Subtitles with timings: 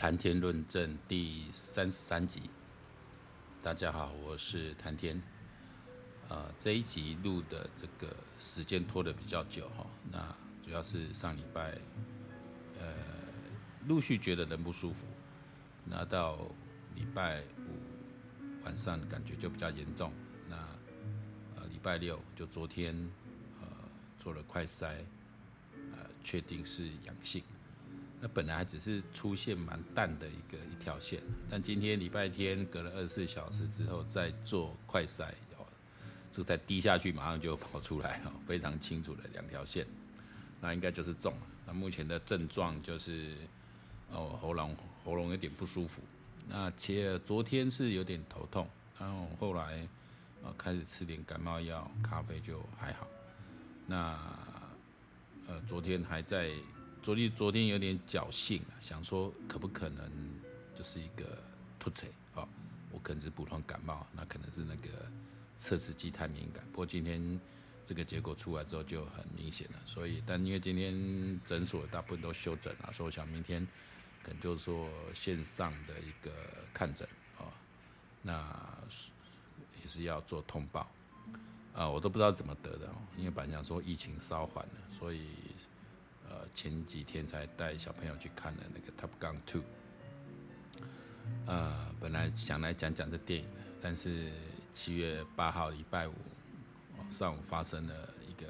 [0.00, 2.48] 谈天论证第三十三集，
[3.62, 5.22] 大家好，我是谈天。
[6.30, 10.34] 呃，这一集录的这个时间拖得比较久哈，那
[10.64, 11.76] 主要是上礼拜，
[12.78, 12.94] 呃，
[13.88, 15.04] 陆续觉得人不舒服，
[15.84, 16.38] 那到
[16.94, 20.10] 礼拜五晚上感觉就比较严重，
[20.48, 20.56] 那
[21.56, 22.96] 呃礼拜六就昨天
[23.60, 23.66] 呃
[24.18, 24.94] 做了快筛，
[25.92, 27.44] 呃确定是阳性。
[28.22, 35.24] 那本来还只是出现蛮淡的一个一条线，但今天礼拜天隔了二十四小时之后再做快筛，
[35.56, 35.64] 哦，
[36.30, 39.86] 这个再滴下去马上就跑出来哈，非常清楚的两条线，
[40.60, 41.46] 那应该就是中了。
[41.66, 43.36] 那目前的症状就是
[44.10, 46.02] 哦喉咙喉咙有点不舒服，
[46.46, 49.88] 那且昨天是有点头痛，然后后来
[50.44, 53.06] 呃开始吃点感冒药，咖啡就还好。
[53.86, 54.18] 那
[55.48, 56.50] 呃昨天还在。
[57.02, 60.10] 昨天昨天有点侥幸，想说可不可能
[60.76, 61.42] 就是一个
[61.78, 62.46] 突刺啊？
[62.92, 64.88] 我可能是普通感冒，那可能是那个
[65.58, 66.62] 测试剂太敏感。
[66.70, 67.40] 不过今天
[67.86, 73.66] 这个结果出来之后就很明显了，所以但因为今天诊所大部分都休诊了，所以我想明天
[74.22, 76.30] 可能就是说线上的一个
[76.74, 77.48] 看诊啊，
[78.20, 78.78] 那
[79.82, 80.86] 也是要做通报
[81.72, 85.28] 啊，我都不知道怎么得的哦，因为本来想说疫情稍缓了，所以。
[86.54, 89.62] 前几天才带小朋友去看了那个《Top Gun Two》。
[91.46, 94.30] 呃，本来想来讲讲这电影的，但是
[94.74, 96.14] 七月八号礼拜五
[97.08, 97.94] 上午发生了
[98.28, 98.48] 一个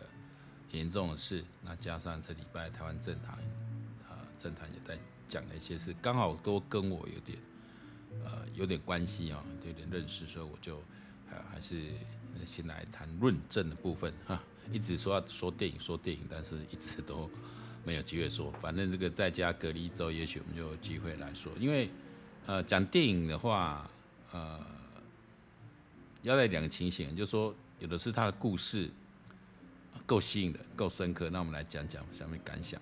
[0.70, 3.34] 严重的事，那加上这礼拜台湾政坛
[4.08, 7.38] 啊，政坛也在讲了一些事，刚好都跟我有点
[8.24, 10.82] 呃有点关系啊，有点认识，所以我就
[11.28, 11.84] 还还是
[12.46, 14.42] 先来谈论证的部分哈。
[14.72, 17.30] 一直说要说电影，说电影，但是一直都。
[17.84, 21.50] 没有机会说，反正这个在家隔离一周，也许我们就有机会来说。
[21.58, 21.88] 因为，
[22.46, 23.90] 呃，讲电影的话，
[24.32, 24.60] 呃，
[26.22, 28.90] 要在两个情形，就是说，有的是它的故事
[30.04, 32.80] 够吸引的，够深刻，那我们来讲讲下面感想。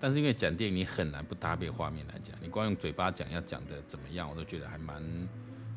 [0.00, 5.02] 但是因为讲电影，你很难不搭配画面来讲，你光用嘴巴讲要讲的怎么样，我都觉得还蛮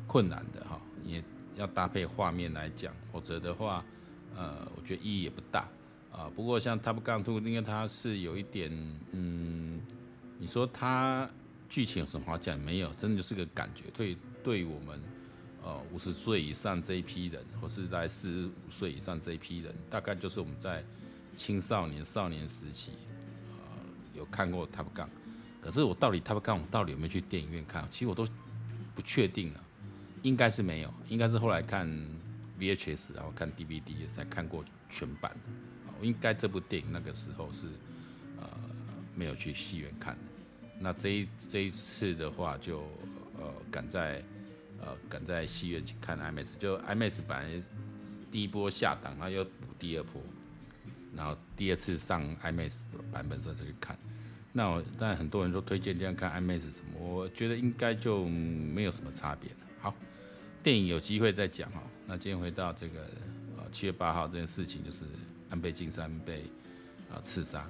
[0.06, 0.80] 困难的哈。
[1.02, 1.22] 你
[1.56, 3.84] 要搭配画面来讲，否则的话，
[4.34, 5.68] 呃，我觉得意义也不大。
[6.14, 8.70] 啊，不过像 Top Gun 2，因为它是有一点，
[9.10, 9.80] 嗯，
[10.38, 11.28] 你说它
[11.68, 12.56] 剧情有什么好讲？
[12.60, 13.90] 没有，真的就是个感觉。
[13.92, 15.00] 对，对我们，
[15.64, 20.84] 呃，五十岁以上这一批人，或是在四十五岁以上这一批人，大概就是我们在
[21.34, 22.92] 青少年、少年时期，
[23.50, 23.82] 呃，
[24.14, 25.08] 有看过 Top Gun。
[25.60, 27.88] 可是我到底 Top Gun 我到底有没有去电影院看？
[27.90, 28.24] 其实我都
[28.94, 29.64] 不确定了，
[30.22, 31.88] 应该是没有，应该是后来看
[32.60, 35.73] VHS，然后看 DVD 才看过全版的。
[36.04, 37.66] 应该这部电影那个时候是，
[38.38, 38.46] 呃，
[39.14, 40.20] 没有去戏院看的。
[40.78, 42.80] 那这一这一次的话就，
[43.38, 44.22] 呃赶在，
[44.80, 46.58] 呃赶在戏院去看 IMAX。
[46.58, 47.62] 就 IMAX 本来
[48.30, 50.20] 第一波下档，然后又补第二波，
[51.16, 53.98] 然后第二次上 IMAX 版本时候再去看。
[54.52, 59.56] 那我但很多人都推荐这样看 IMAX 什么，我觉得应该就没有什么差别了。
[59.80, 59.94] 好，
[60.62, 61.82] 电影有机会再讲哈。
[62.06, 63.00] 那今天回到这个
[63.56, 65.06] 呃七月八号这件事情，就是。
[65.54, 66.42] 安倍晋三被
[67.08, 67.64] 啊刺杀，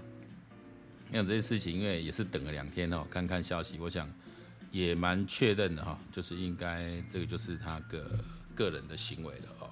[1.11, 4.11] 那这件事情，因为也是等了两天哦，看看消息，我想
[4.71, 8.11] 也蛮确认的哈，就是应该这个就是他个
[8.55, 9.71] 个人的行为了哦，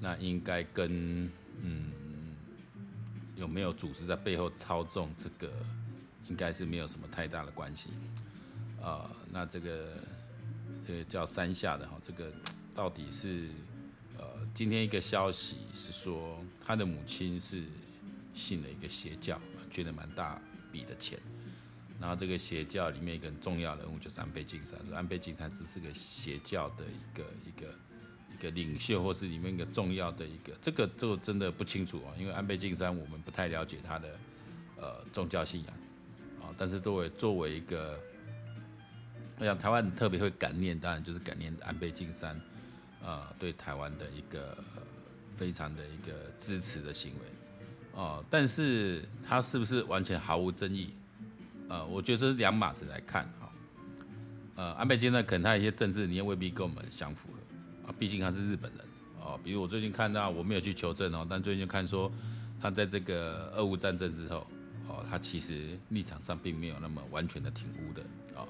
[0.00, 1.92] 那应该跟嗯
[3.36, 5.52] 有没有组织在背后操纵这个，
[6.26, 7.90] 应该是没有什么太大的关系
[8.82, 9.08] 啊。
[9.30, 9.96] 那这个
[10.84, 12.32] 这个叫山下的哈，这个
[12.74, 13.46] 到底是？
[14.54, 17.64] 今天一个消息是说，他的母亲是
[18.32, 19.36] 信了一个邪教，
[19.68, 21.18] 捐了蛮大笔的钱。
[22.00, 27.74] 然后这个邪教里面一个很重要人物就是安倍晋三，安倍晋三只是个邪教的一个一个
[28.32, 34.16] 一个领袖，或是里面一个重要的一个，这个就真的不清楚啊，因为安倍晋三我们不太了解他的
[34.76, 35.74] 呃宗教信仰
[36.40, 36.54] 啊。
[36.56, 37.98] 但是作为作为一个，
[39.40, 42.40] 我想台湾特别会感念，当然就是感念安倍晋三。
[43.06, 44.56] 呃，对台湾的一个、
[45.36, 50.94] 非常的一个支持的行为，哦、但是他是不是完全毫无争议？
[51.68, 53.52] 呃，我觉得这是两码子来看哈、
[54.54, 58.80] 呃，安倍晋三可能他一些政治理念未必跟我们相符合啊，毕竟他是日本人
[59.20, 59.38] 哦。
[59.44, 62.10] 比如我最近看到，我没有去求证哦，但最近看说
[62.58, 64.46] 他在这个俄乌战争之后，
[64.88, 68.02] 哦，他其实立场上并没有那么完全的挺乌的
[68.34, 68.48] 啊，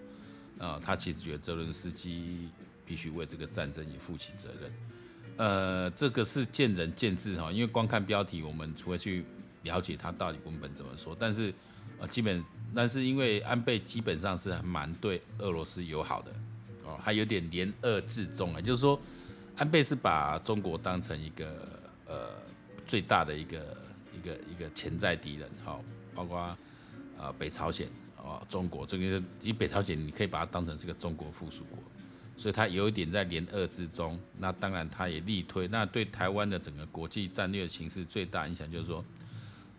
[0.69, 2.49] 啊、他其实觉得泽伦斯基。
[2.85, 4.73] 必须为这个战争也负起责任，
[5.37, 9.25] 呃，这个是见仁见智哈，因为光看标题，我们除了去
[9.63, 11.53] 了解他到底文本怎么说，但是，
[11.99, 12.45] 呃，基本，
[12.75, 16.33] 但是因为安倍基本上是蛮对俄罗斯友好的，
[16.85, 19.01] 哦，还有点联俄制中啊，就是说，
[19.57, 21.69] 安倍是把中国当成一个
[22.07, 22.31] 呃
[22.87, 23.77] 最大的一个
[24.13, 25.81] 一个一个潜在敌人，哈，
[26.15, 26.57] 包括、
[27.19, 31.79] 呃、北朝鲜啊、呃、中国这个，以北朝鲜你可以把它当成是个中国附属国，
[32.37, 39.05] 所以它有一点在联俄之中，那当然它也力推，那对台湾的整个国际战略形势最大影响就是说。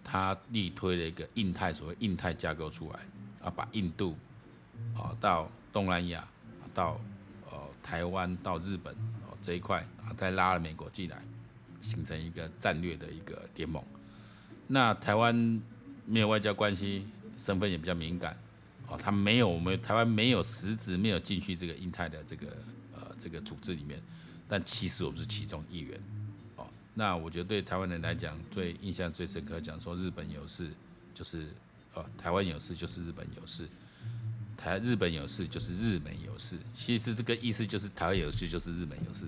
[0.07, 2.99] 他力推了一个印太所谓印太架构出来，
[3.41, 4.15] 啊，把印度，
[4.95, 6.23] 啊到东南亚，
[6.75, 7.01] 到
[7.49, 8.93] 呃台湾到日本
[9.27, 11.19] 哦这一块啊，再拉了美国进来，
[11.81, 13.83] 形成一个战略的一个联盟。
[14.67, 15.33] 那台湾
[16.05, 18.37] 没有外交关系，身份也比较敏感，
[18.87, 22.47] 哦，他没有我们台湾没有实质没有进去这个印太的这个
[22.93, 24.01] 呃这个组织里面，
[24.47, 25.99] 但其实我们是其中一员。
[26.55, 30.69] 哦那我觉得对台湾人来讲，最印象最深刻，讲说日本有事，
[31.13, 31.47] 就是
[31.93, 33.67] 呃台湾有事就是日本有事，
[34.55, 36.57] 台日本有事就是日本有事。
[36.73, 39.25] 其实这个意思就是台湾有事就是日本有事，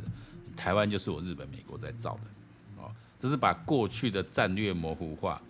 [0.56, 2.90] 台湾就是我日本美国在造的，哦，
[3.20, 5.42] 这是把过去的战略模糊化，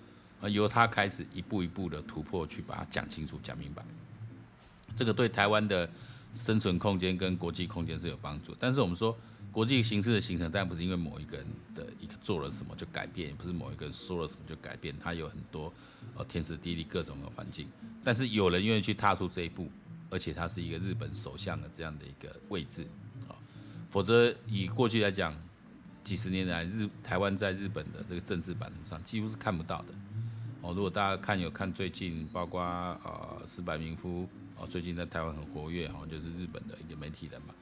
[0.41, 3.83] 呃由他开始一步一步的突破，去把它讲清楚讲明白。
[4.95, 5.89] 这个对台湾的
[6.33, 9.17] 生存空间跟国际空间是有帮助，但是我们说。
[9.49, 15.73] 国际形势的形成，但不是因为某一个人的一个做了什么就改变，也不是某一个人说了什么就改变，它有很多
[16.15, 17.67] 呃天时地利各种的环境。
[18.03, 19.67] 但是有人愿意去踏出这一步，
[20.11, 22.85] 而且他是一个日本首相的这样的一个位置
[23.27, 23.33] 啊，
[23.89, 25.35] 否则以过去来讲，
[26.03, 29.87] 几十年来日台湾在日本的这个政治版图上几乎是看不到的
[30.61, 30.73] 哦。
[30.73, 34.27] 如果大家看有看最近，包括呃矢板明夫
[34.57, 37.53] 哦，最近在台湾很活跃哈，就是日本的一个媒体人嘛。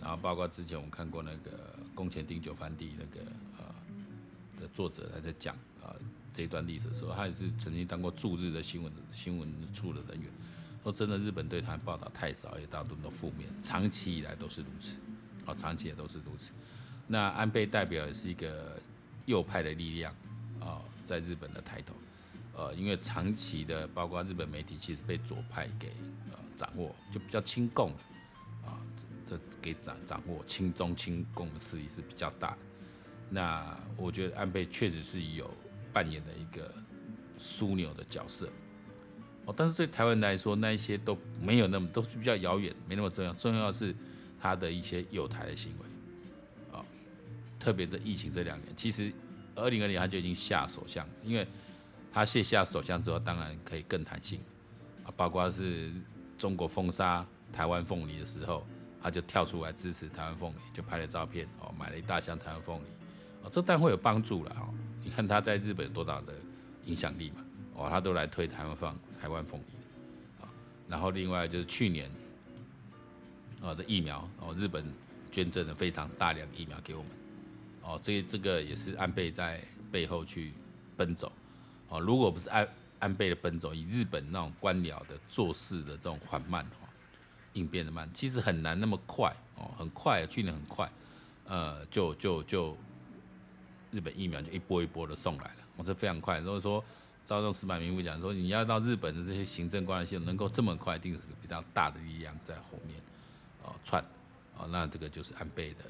[0.00, 3.26] 然后包括之前我们看过那个宫前町久番地那个
[3.58, 3.64] 呃
[4.60, 5.96] 的作者他在讲啊
[6.34, 10.30] 这一段历史的时候，他也是曾经当过驻日的新闻新闻处的人员，
[10.82, 14.96] 说真的日本对他报道太少，也大多都负面，长期以来都是如此，
[15.46, 16.50] 啊长期也都是如此。
[17.06, 18.78] 那安倍代表也是一个
[19.24, 20.14] 右派的力量
[20.60, 21.94] 啊，在日本的抬头，
[22.56, 25.92] 呃因为长期的包括日本媒体其实被左派给
[26.32, 27.92] 呃掌握，就比较亲共
[28.64, 28.80] 啊。
[29.28, 32.56] 这给掌掌握亲中亲共的势力是比较大，
[33.28, 35.50] 那我觉得安倍确实是有
[35.92, 36.72] 扮演的一个
[37.36, 38.48] 枢纽的角色，
[39.44, 43.92] 哦，但是对台湾来说，那一些都没有那么都是比较遥远，没那么重要，重要的是
[44.40, 46.84] 他的一些友台的行为，啊，
[47.58, 49.12] 特别这疫情这两年，其实
[49.56, 51.44] 二零二零年他就已经下首相，因为
[52.16, 54.40] 他卸下首相之后，当然可以更弹性，
[55.04, 55.92] 啊，包括是
[56.38, 58.66] 中国封杀台湾凤梨的时候。
[58.98, 62.86] 他就跳出来支持台湾凤梨，就拍了照片哦，买了一大箱台湾凤梨，
[63.42, 64.68] 哦，这当然会有帮助了哈。
[65.04, 66.32] 你看他在日本有多大的
[66.86, 69.64] 影响力嘛，哦，他都来推台湾放台湾凤梨，
[70.42, 70.48] 啊，
[70.88, 72.10] 然后另外就是去年，
[73.60, 74.84] 哦的疫苗哦，日本
[75.30, 77.10] 捐赠了非常大量疫苗给我们，
[77.82, 79.60] 哦，这这个也是安倍在
[79.92, 80.52] 背后去
[80.96, 81.30] 奔走，
[81.88, 82.68] 哦，如果不是安
[82.98, 86.64] 安倍的奔走，以日本那种官僚的做事的这种缓慢。
[86.64, 86.86] 哦
[87.56, 90.86] 应变的慢，其实很难那么快哦，很快，去年很快，
[91.46, 92.76] 呃，就就就
[93.90, 96.38] 日本疫苗就一波一波的送来了，我、哦、这非常快。
[96.40, 96.84] 如果说
[97.24, 103.00] 照这种矢板明夫讲说，你要到日本的这些行政关系系统能够这么快，一定是个比较大的力量在后面
[103.64, 104.04] 哦串
[104.58, 105.84] 哦，那这个就是安倍的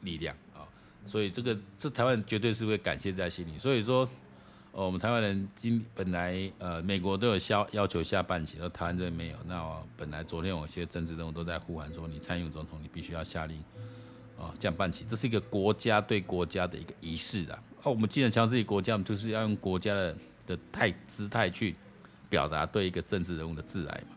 [0.00, 0.66] 力量啊、
[1.06, 4.08] 所以这个这台湾绝对是会感谢在心里，所以说。
[4.76, 9.36] 哦，我们台湾人今本来呃，美国都有要要求下半旗，而台湾这边没有。
[9.46, 13.58] 那我本来昨天有些政治人物都在呼喊说，你参与总统，你必须要下令
[14.38, 17.58] 啊降半旗，这是一个国家对国家的一个仪式啊。
[17.84, 21.74] 哦，我们既然强调自己国家，我们就是要用国家的的态姿态去
[22.28, 24.14] 表达对一个政治人物的挚爱嘛。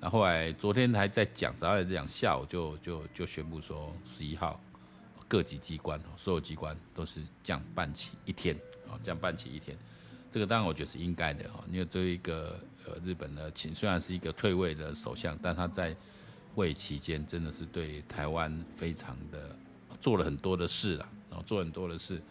[0.00, 4.60] 然后，来昨天还在讲，早上在讲，下午就就就宣布说，十一号
[5.28, 8.56] 各级机关所有机关都是降半旗一天
[8.90, 9.78] 啊，降半旗一天。
[10.32, 15.94] 这个当然我觉得是应该的哈，因为作为一个呃日本的，虽然是一个退位的首相，但他在
[16.54, 19.54] 位期间真的是对台湾非常的
[20.00, 22.22] 做了很多的事了，然后做很多的事，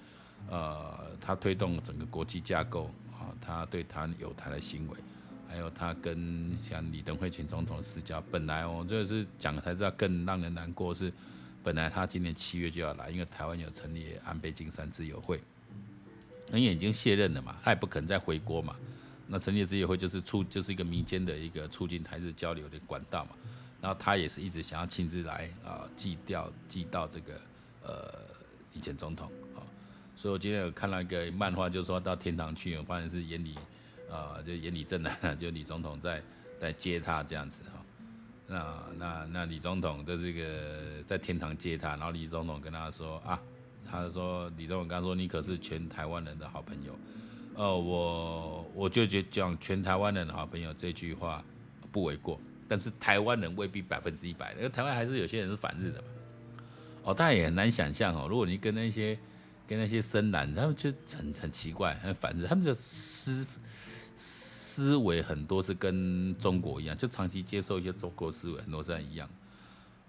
[0.50, 4.98] 呃，他推动整个国际架构啊，他对他有台的行为，
[5.48, 11.14] 还有他跟像李登辉前总统私交，本来我这是讲才知道更让人难过是，
[11.62, 15.40] 本来他今年七月就要来，因为台湾有成立安倍晋三自由会。
[16.52, 18.76] 人也已经卸任了嘛，他也不可能再回国嘛。
[19.28, 23.32] 那成立自由会就是促，就是一个民间的一个促进台日交流的管道嘛。
[23.82, 27.42] 然后他也是一直想要亲自来啊，祭吊祭到这个
[27.84, 28.14] 呃
[28.74, 29.64] 以前总统啊。
[30.16, 33.56] 所以我今天有看到一个漫画，就是说到天堂去，我发现是眼里
[34.12, 36.22] 啊、就眼里正男， 就李总统在
[36.60, 37.82] 在接他这样子哈。
[38.46, 43.42] 那那那李总统的这个在天堂接他，然后李总统跟他说啊，
[43.92, 46.98] 他说李总统刚说你可是全台湾人的好朋友，
[47.56, 51.44] 呃，我我就觉讲全台湾人的好朋友这句话
[51.92, 56.08] 不为过，但是台湾人未必百分之一百，因为台湾还是有些人是反日的嘛。
[57.04, 59.18] 哦，大家也很难想象哦，如果你跟那些
[59.68, 63.46] 跟那些深蓝，他们就很很奇怪，很反日，他们的思
[64.16, 69.30] 思维很多是跟中国一样，就长期接受一些中国思维，很多这样一样。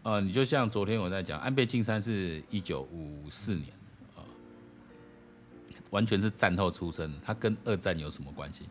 [0.02, 3.68] 呃，你就像昨天我在讲，安倍晋三是一九五四年
[4.16, 4.26] 啊，
[5.90, 8.64] 完全是战后出生，他跟二战有什么关系？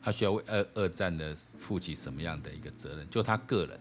[0.00, 3.08] 他需要为二二战的负起什么样的一个责任？
[3.10, 3.78] 就他个人。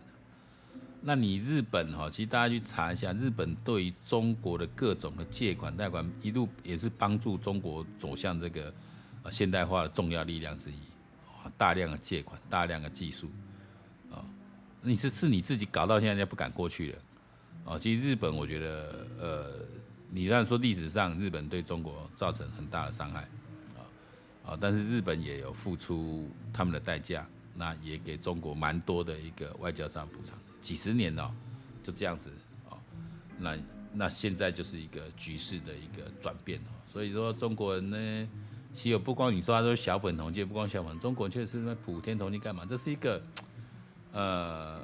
[1.01, 8.74] 那你日本哈，其实大家去查一下，日本对于中国的各种的借款贷款，一路也是帮助中国走向这个
[9.31, 10.75] 现代化的重要力量之一。
[11.55, 13.29] 大量的借款，大量的技术，
[14.81, 17.00] 你是是你自己搞到现在不敢过去了，
[17.74, 19.51] 啊，其实日本我觉得，呃，
[20.09, 23.21] 你让说历史上日本对中国造成很大的伤害，
[23.77, 23.83] 啊
[24.51, 30.38] 啊，但是日本也有付出他们的代价，那也给中国蛮多的一个外交上补偿。
[30.62, 31.33] 几十年了，
[31.83, 32.31] 就这样子
[32.69, 32.77] 啊，
[33.38, 33.57] 那
[33.93, 38.29] 那现在就是一个局势的一个转变，所以说中国人呢，
[38.74, 42.65] 其实不光你说他说小粉红，其实不光小粉，中国人确实是普天同庆干嘛？
[42.65, 43.21] 这是一个
[44.13, 44.80] 呃，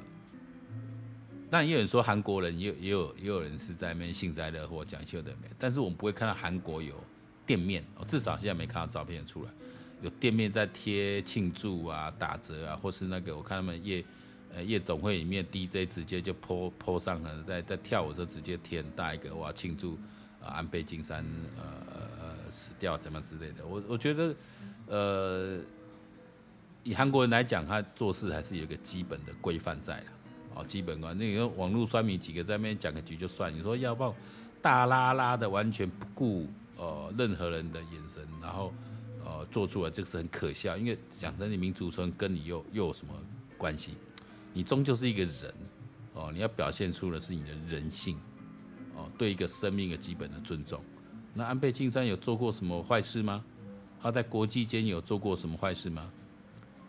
[1.50, 6.94] 但也有人说韩国人也有也有也有人是在那边幸灾乐祸讲秀的美，但是我们不会看到韩国有
[7.44, 9.50] 店面哦，至少现在没看到照片出来，
[10.02, 14.04] 有店面在贴庆祝啊、打折啊，或是那个我看他们夜。
[14.54, 19.98] 呃，夜总会里面 DJ 直接就 po po 上了，在在跳舞就直接贴很大一个哇，庆祝
[20.40, 21.22] 啊安倍晋三
[21.56, 21.62] 呃
[22.18, 23.66] 呃死掉怎么之类的。
[23.66, 24.34] 我我觉得
[24.86, 25.58] 呃
[26.86, 30.06] 以韩国人来讲，他做事还是有一个基本的规范在的
[30.54, 31.18] 哦，基本观。
[31.18, 34.14] 那个网络酸民几个在那边讲个局就算，你说要不要
[34.62, 36.46] 大拉拉的完全不顾
[36.78, 38.72] 呃任何人的眼神，然后
[39.24, 40.76] 呃做出来，这个是很可笑。
[40.76, 43.12] 因为讲真，你民主村跟你又又有什么
[43.58, 43.96] 关系？
[44.52, 45.54] 你终究是一个人，
[46.14, 48.16] 哦，你要表现出的是你的人性，
[48.94, 50.80] 哦，对一个生命的基本的尊重。
[51.34, 53.44] 那安倍晋三有做过什么坏事吗？
[54.00, 56.08] 他在国际间有做过什么坏事吗？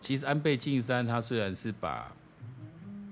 [0.00, 2.12] 其实安倍晋三他虽然是把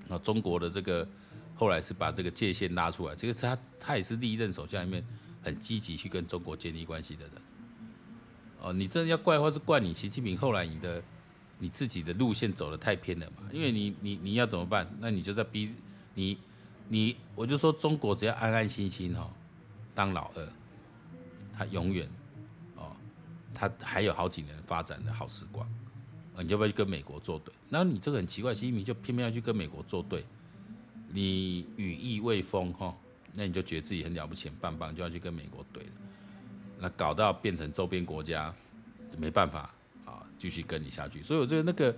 [0.09, 1.07] 啊中国的这个
[1.55, 5.05] 后来是把这个界限拉出来，这个他他也是历任首相里面
[5.41, 7.33] 很积极去跟中国建立关系的人。
[8.61, 11.01] 哦，你真的要怪的话是怪你习近平后来你的。
[11.59, 13.37] 你自己的路线走的太偏了嘛？
[13.51, 14.87] 因为你你你要怎么办？
[14.99, 15.73] 那你就在逼
[16.13, 16.37] 你
[16.87, 19.27] 你，我就说中国只要安安心心哈，
[19.95, 20.47] 当老二，
[21.57, 22.07] 他永远
[22.75, 22.95] 哦，
[23.55, 25.67] 他还有好几年发展的好时光，
[26.41, 27.53] 你就不要去跟美国作对？
[27.69, 30.23] 然后你这个很奇怪，习近平就偏偏要去跟美国作对，
[31.11, 32.95] 你羽翼未丰哈，
[33.33, 35.81] 那你就觉得自己很了不起、棒棒，就要去跟美国怼，
[36.79, 38.53] 那搞到变成周边国家
[39.17, 39.73] 没办法
[40.05, 40.23] 啊。
[40.39, 41.95] 继续跟你下去，所以我觉得那个，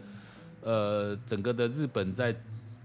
[0.62, 2.34] 呃，整个的日本在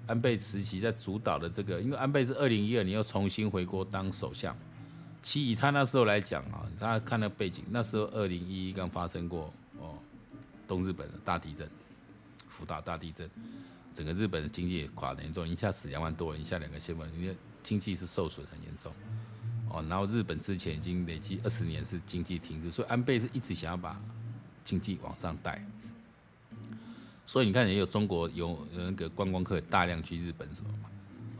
[0.04, 4.56] 安倍时期在主导的这个，因为安倍是二零一二年又重新回国当首相，
[5.22, 9.96] 其以他那时候来讲啊，他看那背景，那时候二零一一刚发生过哦，
[10.66, 11.68] 东日本的大地震，
[12.48, 13.28] 福岛大地震，
[13.94, 18.92] 整个日本的经济也垮得严重，一下死两万多人，一下两个新闻，因为经济是受损很严重，
[19.70, 24.00] 哦，然后日本之前已经累计二十年是经济停滞，所以安倍是一直想要把。
[24.64, 25.62] 经济往上带，
[27.26, 30.88] 所以你看，也有中国有那个观光客大量去日本什么嘛？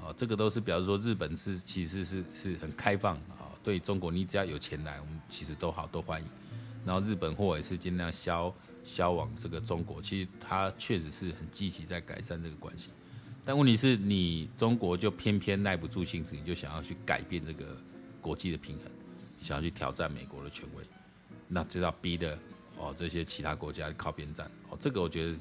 [0.02, 6.28] 哦，这个都是表示说日本是其实是是很开放啊，对中国你只要有钱来，我们其实都好都欢迎。
[6.84, 8.54] 然后日本货也是尽量销
[8.84, 12.90] 销往这个中国，其实它确实是很积极在改善这个关系。
[13.44, 17.76] 但问题是你中国就偏偏耐不住性子，你就想要去改变这个
[18.20, 18.86] 国际的平衡，
[19.42, 20.84] 想要去挑战美国的权威，
[21.48, 22.38] 那就要逼的。
[22.76, 25.36] 哦，这些其他国家靠边站，哦，这个我觉得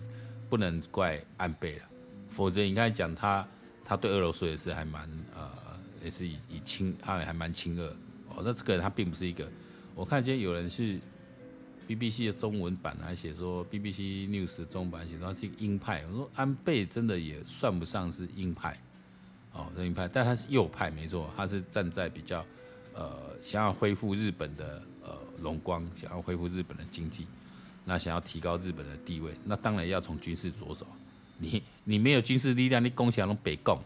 [0.51, 1.85] 不能怪安倍了，
[2.29, 3.45] 否则你刚才讲他，
[3.83, 5.50] 他对俄罗斯也是还蛮呃，
[6.03, 7.88] 也是以以亲，他还蛮亲俄，
[8.29, 9.50] 哦，那这个人他并不是一个，
[9.95, 11.00] 我看今天有人是
[11.87, 18.77] BBC 的中文版还写说 BBC News 的中文版写说他是一个鹰派，我说安倍真的也算不上是鹰派，
[19.51, 22.45] 哦，鹰派，但他是右派没错，他是站在比较
[22.93, 25.17] 呃想要恢复日本的呃。
[25.41, 27.27] 荣光想要恢复日本的经济，
[27.83, 30.87] 那想要提高日本的地位，那当然要从军事着手。
[31.37, 33.77] 你你没有军事力量，你攻下那北共，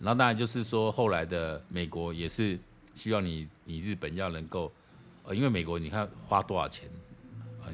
[0.00, 2.58] 然后当然就是说，后来的美国也是
[2.96, 4.72] 希望你你日本要能够，
[5.24, 6.88] 呃，因为美国你看花多少钱，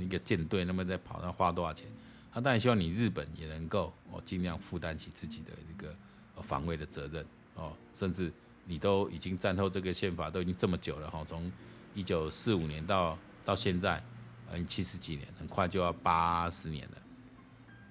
[0.03, 1.87] 一个舰队那么在跑，那花多少钱？
[2.33, 5.95] 他当然希望你日本也能够哦尽量负担起自己的一个
[6.43, 7.25] 防卫的责任
[7.55, 8.33] 哦，甚至
[8.67, 11.49] 你都已经战后这个宪法都已经这么久了哈，从
[11.95, 14.03] 一九四五年到到现在，
[14.51, 16.99] 嗯七十几年，很快就要八十年了，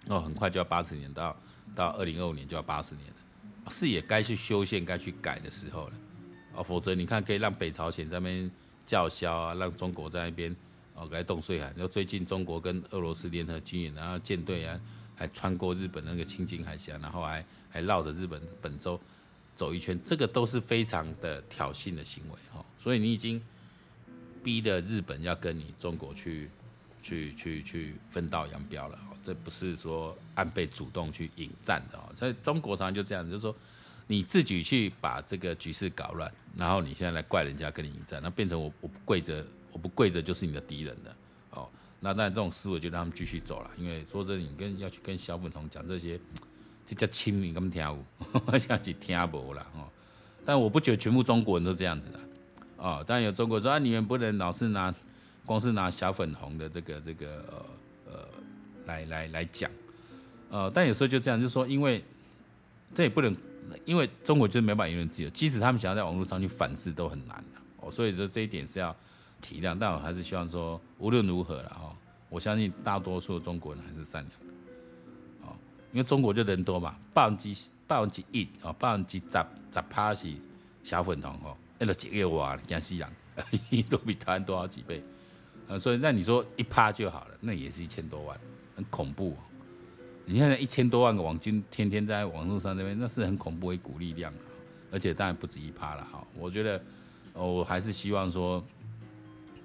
[0.10, 1.34] 哦，很快就要八十年，到
[1.74, 5.94] 到二零二五年就要八十年了，是也该去修宪、该去改的时候了，
[6.56, 8.52] 哦，否则你看可以让北朝鲜在那边
[8.86, 10.54] 叫嚣啊，让中国在那边。
[10.96, 11.76] 哦，该动岁寒。
[11.76, 14.80] 就最近中国跟俄罗斯联合军演，然后舰队啊，
[15.16, 19.00] 还穿过日本那个青津海峡，然后还还绕着日本本州
[19.56, 22.64] 走一圈，这个都是非常的挑衅的行为哈。
[22.80, 23.42] 所以你已经
[24.44, 26.50] 逼得日本要跟你中国去
[27.02, 29.00] 去去去分道扬镳了。
[29.26, 32.14] 这不是说安倍主动去引战的哦。
[32.20, 33.56] 所以中国常常就这样，就是说
[34.06, 39.44] 你自己去把这个局势搞乱，然后你现在来怪人家跟你引战，那变成我我不跪着。
[39.74, 41.16] 我不跪着就是你的敌人了，
[41.50, 41.68] 哦，
[42.00, 46.20] 那当然这种思维就让他们继续走了，因为说真的，你跟要去跟小粉红讲这些，
[46.86, 48.06] 这叫亲民，根本听
[48.46, 49.90] 不， 像是听不啦，哦。
[50.46, 52.20] 但我不觉得全部中国人都这样子的，
[52.78, 54.94] 哦，当然有中国人说啊，你们不能老是拿，
[55.44, 57.66] 光是拿小粉红的这个这个呃
[58.12, 58.20] 呃
[58.86, 59.72] 来来来讲，
[60.52, 62.04] 呃，但有时候就这样，就说，因为
[62.94, 63.36] 这也不能，
[63.86, 67.44] 因为中国就是没办法言论自由，即使他们想要在网络上去反制都很难，
[67.78, 68.96] 哦，所以说这一点是要。
[69.44, 71.94] 体谅，但我还是希望说，无论如何了哈，
[72.30, 75.54] 我相信大多数中国人还是善良的，哦，
[75.92, 77.54] 因为中国就人多嘛，百分之
[77.86, 80.34] 百分之一哦，百分之十十趴是
[80.84, 83.10] 小粉红哦，那个几个哇，江西人
[83.90, 85.04] 都比台湾多好几倍，
[85.68, 88.40] 啊，所以那你说一趴就好了，那也是一千多万，
[88.78, 89.36] 很恐怖。
[90.26, 94.34] 你现在一千多万个网军天天在网络上那边，那是很恐怖的一股力量，
[94.90, 96.26] 而且当然不止一趴了哈。
[96.40, 96.82] 我觉得，
[97.34, 98.64] 我还是希望说。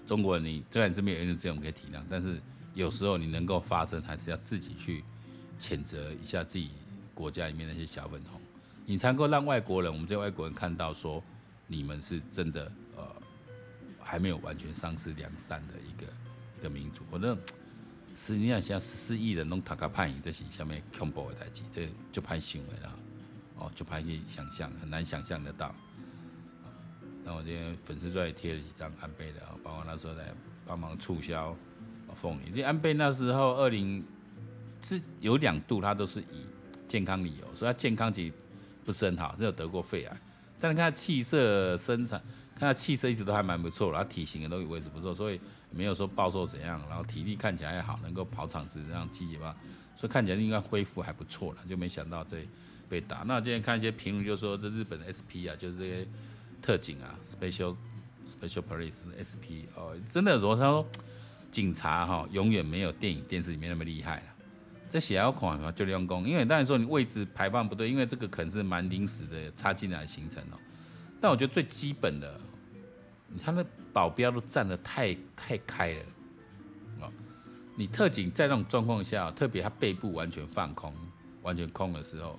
[0.09, 2.41] 中国人，你虽然是没有人这种可以体谅，但是
[2.73, 5.05] 有时候你能够发声，还是要自己去
[5.61, 6.71] 谴责一下自己
[7.15, 8.41] 国家里面那些小粉红，
[8.87, 11.23] 你才能够让外国人，我们这些外国人看到说，
[11.67, 13.05] 你们是真的呃
[14.01, 16.11] 还没有完全丧失良善的一个
[16.59, 17.03] 一个民族。
[17.11, 17.37] 我那
[18.17, 22.99] 实际上像十四亿人弄塔卡叛逆这些下面恐怖的代志，这就判行为了，
[23.59, 25.75] 哦，就拍去想象，很难想象得到。
[27.29, 30.33] 那我今天粉丝专也贴了几张安倍的啊，包括那时候在
[30.65, 31.55] 帮忙促销
[32.19, 32.51] 凤梨。
[32.55, 34.03] 这安倍那时候二零
[34.83, 36.47] 是有两度，他都是以
[36.89, 38.33] 健康理由，所以他健康其实
[38.83, 40.17] 不是很好，是有得过肺癌。
[40.59, 42.17] 但是看他气色、身材，
[42.55, 45.39] 看他气色一直都还蛮不错，然后体型也都有维持不错，所以
[45.71, 49.55] 没有说暴瘦怎样，然后体力看起来也好，能够跑场子这样积极吧，
[49.99, 52.39] 所以看起来应该恢复还不错了，就没想到这
[52.89, 53.19] 被打。
[53.27, 56.09] 那今天看一些评论，就说这日本的 SP 啊，就是这些。
[56.61, 57.77] 特警啊，special
[58.27, 60.87] special police SP 哦，真的，如果他说
[61.51, 64.23] 警察哈、哦，永远没有电影电视里面那么厉害了。
[64.91, 70.57] 这写要款嘛，就用功，因为当然说你位置排放不对，因为这个可能是蛮临时的插进来的行程哦。
[71.21, 72.41] 但我觉得最基本的，
[73.45, 76.03] 他那保镖都站得太太开了
[77.01, 77.13] 哦。
[77.77, 80.95] 你特警在那种状况下，特别他背部完全放空、
[81.43, 82.39] 完全空的时候，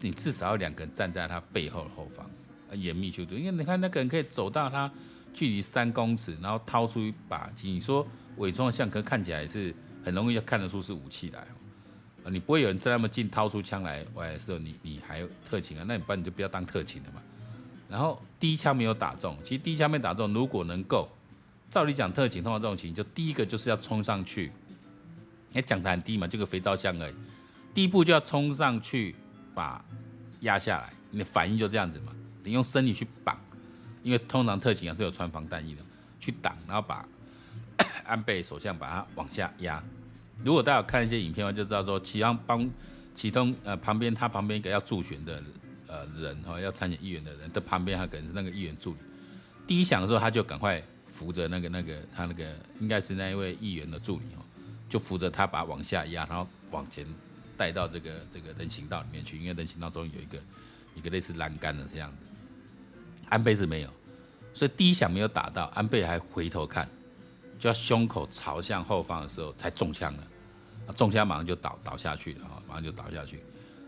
[0.00, 2.28] 你至少要两个人站在他背后的后方。
[2.74, 4.90] 严密修读，因为你看那个人可以走到他
[5.32, 7.70] 距离三公尺，然后掏出一把枪。
[7.70, 8.06] 你说
[8.36, 11.40] 伪装的相机看起来是很容易就看得出是武器来
[12.24, 12.30] 哦。
[12.30, 15.84] 你不会有人在那么近掏出枪来，喂，的时候你你还有特勤啊？
[15.86, 17.20] 那你不然你就不要当特勤了嘛。
[17.88, 21.08] 然后第一枪没有打中，其实第一枪没打中，如果能够
[21.70, 24.50] 照理讲，特勤通过这种情形，就第一个就是要冲上去。
[25.52, 27.14] 你讲台很低嘛，就个肥皂箱而已。
[27.74, 29.14] 第一步就要冲上去
[29.54, 29.84] 把
[30.40, 32.13] 压下来，你的反应就这样子嘛。
[32.44, 33.36] 你用身体去绑，
[34.02, 35.82] 因为通常特警啊是有穿防弹衣的，
[36.20, 37.08] 去挡，然后把
[38.04, 39.82] 安倍首相把他往下压。
[40.44, 42.70] 如果大家有看一些影片的话，就知道说启阳帮
[43.14, 45.42] 启东呃旁边他旁边一个要助选的
[45.86, 48.98] 呃人哈，要参选议员的人的旁边，他可能是那个议员助理。
[49.66, 54.42] 第一响的时候，他就赶快扶着那个那个他那个应该是那一位议员的助理哦，
[54.88, 57.06] 就扶着他把往下压，然后往前
[57.56, 60.38] 带到这个这个人行道里面去，因为人行道中有一个
[60.96, 62.16] 一个类似栏杆的这样子。
[63.28, 63.88] 安倍是没有，
[64.52, 66.88] 所以第一响没有打到，安倍还回头看，
[67.58, 73.40] 就要胸口朝向后方的时候才中枪了，中枪马上就倒倒下去了哈，马上就倒下去。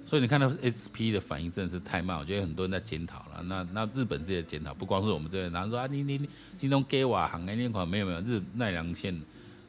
[0.09, 3.43] 所以你看到 SP 的反应真的是太慢，我觉得很多人在检讨了。
[3.43, 6.29] 那那日本这些检讨，不光是我们这边，然后说啊你你你
[6.61, 9.21] 你弄给我行哎，那款没有没有，日奈良县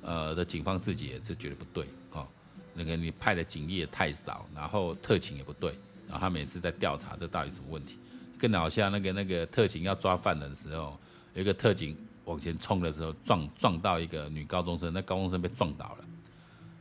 [0.04, 2.28] 呃的警方自己也是觉得不对哈，
[2.76, 5.74] 那个你派的警力也太少，然后特勤也不对，
[6.08, 7.98] 然后他每次在调查这到底什么问题。
[8.40, 10.98] 更好像那个那个特警要抓犯人的时候，
[11.34, 16.06] 有一个特警往前冲的时候撞撞到一个女高中生，那高中生被撞倒了，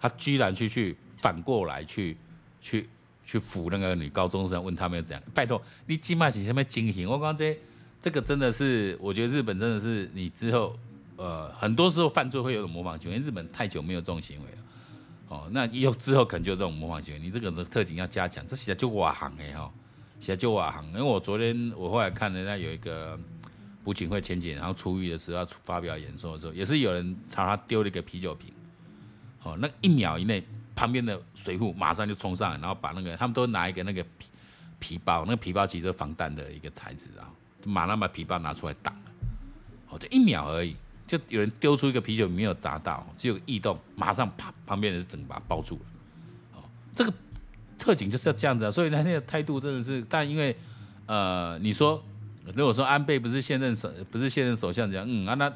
[0.00, 2.16] 他居然去去反过来去
[2.60, 2.88] 去
[3.24, 5.22] 去扶那个女高中生，问他们怎样？
[5.34, 7.08] 拜托，你起码是什么情形？
[7.08, 7.58] 我刚这
[8.02, 10.78] 这个真的是，我觉得日本真的是你之后
[11.16, 14.58] 呃很多时候犯罪会有种模仿行为，因为日本太久没有这种行为了。
[15.28, 19.72] 哦，那以后之后可能就有这种模仿行为，你这个特警要加强，这现在就瓦行哎哈，
[20.34, 20.86] 在就瓦行。
[20.88, 23.18] 因为我昨天我后来看人家有一个
[23.84, 28.52] 补警会前景，然后出狱的时候发表演说的时候，也是有人朝他丢了一个啤酒瓶，
[29.42, 30.42] 哦，那一秒以内，
[30.74, 34.26] 旁边的水户马上就冲上来，然后把那个他们都拿一个那个皮
[34.78, 37.30] 皮包，那个皮包其实是防弹的一个材质啊，
[37.62, 39.10] 就马上把皮包拿出来挡了，
[39.90, 40.76] 哦，就一秒而已。
[41.06, 45.82] 就有人丢出一个啤酒没有砸到，只有异动，马上啪，旁边人整个把它包住了。
[46.56, 46.64] 哦，
[46.96, 47.14] 这个
[47.78, 50.56] 特警就是要这样子啊，所以他那个态度真的是，但因为
[51.06, 52.02] 呃，你说
[52.54, 55.52] 如果说安倍不是现任首不是现任首相这样，嗯啊，那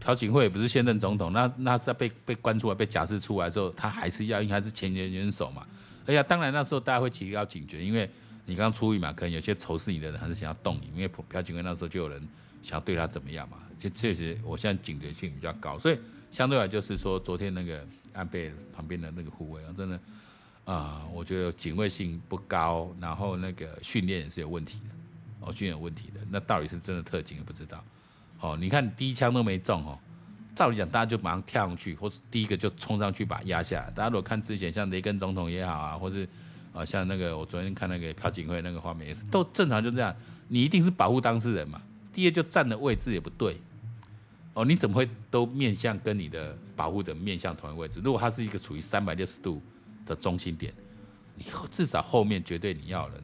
[0.00, 5.66] 朴槿惠也不是现任总统，那那是在被被关出来被假释出来之后，他还是要因为他是前元元首嘛。
[6.06, 8.08] 而且当然那时候大家会提高警觉，因为
[8.44, 12.20] 你刚出狱嘛，可能有些仇视你的人还是想要动你，因为朴朴槿惠那时候就有人
[12.62, 13.56] 想要对他怎么样嘛。
[13.78, 15.98] 就确实，我现在警觉性比较高，所以
[16.30, 19.98] 相对来就是说，昨天那个安倍旁边的那个护卫啊，真的
[20.64, 24.94] 啊、我觉得警卫性不高，然后那个训练也是有问题的，
[25.40, 27.84] 哦，训练有问题的，那到底是真的特警也不知道。
[28.40, 29.98] 哦，你看第一枪都没中哦，
[30.56, 33.90] 照理讲大家就马上跳上去，或是第一个就冲上去把他压下来。
[33.90, 36.26] 大家如果看之前像雷根总统也好啊，或是
[36.72, 40.14] 啊像那个我昨天看那个朴槿惠那个画面也是，都正常就这样，
[40.48, 41.82] 你一定是保护当事人嘛。
[42.12, 43.56] 第二就站的位置也不对。
[44.54, 48.00] 哦，你怎么会都面向跟你的保护的面向同一位置？
[48.02, 49.60] 如果他是一个处于三百六十度
[50.04, 50.72] 的中心点，
[51.36, 53.22] 你至少后面绝对你要人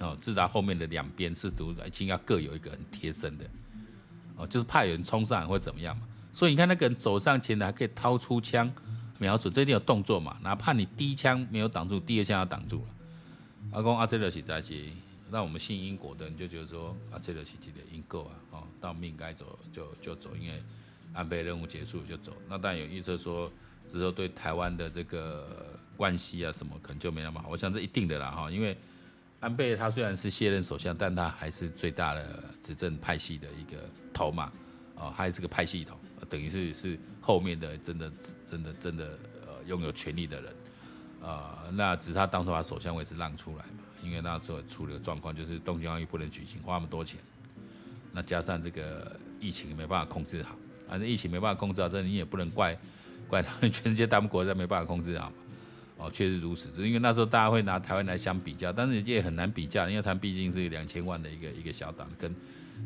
[0.00, 3.44] 哦，至少后面的两边是都已经要各有一个很贴身的
[4.36, 6.06] 哦，就是怕有人冲上来或怎么样嘛。
[6.32, 8.72] 所以你看那个人走上前来还可以掏出枪
[9.18, 10.38] 瞄准，这一定有动作嘛。
[10.42, 12.88] 哪怕你第一枪没有挡住，第二枪要挡住了。
[13.72, 14.92] 阿公阿这个是在一起。
[15.32, 20.62] 那我们信因果的人就觉得说阿，这个是记得因够啊，哦，到命该走就就走，因为
[21.12, 22.32] 安倍任务结束就走。
[22.48, 23.52] 那当然有预测说
[23.92, 27.48] 之后对台湾的这个关系啊什么可能就没那么好。
[27.48, 28.76] 我想这一定的啦哈，因为
[29.40, 33.78] 安倍他虽然是卸任首相，但他还是最大的执政派系的一个
[34.12, 34.52] 头嘛，
[34.96, 35.98] 哦，他还是个派系统，
[36.28, 38.12] 等于是是后面的真的
[38.48, 40.52] 真的真的呃拥有权力的人
[41.22, 43.84] 啊，那只是他当初把首相位置让出来嘛。
[44.02, 47.20] 因为那时候出了个状况，就是东京奥运不能举行，花那么多钱，
[48.12, 50.56] 那加上这个疫情没办法控制好，
[50.88, 52.74] 反正疫情没办法控制好，这你也不能怪
[53.30, 55.36] 怪他们， 全世界大部国家没办法控制好嘛。
[55.96, 62.34] 哦，确实如此，只是因为那时候大家会拿台湾来相比较，但是也很难比较，因为它毕竟是两千万的一个一个小岛，跟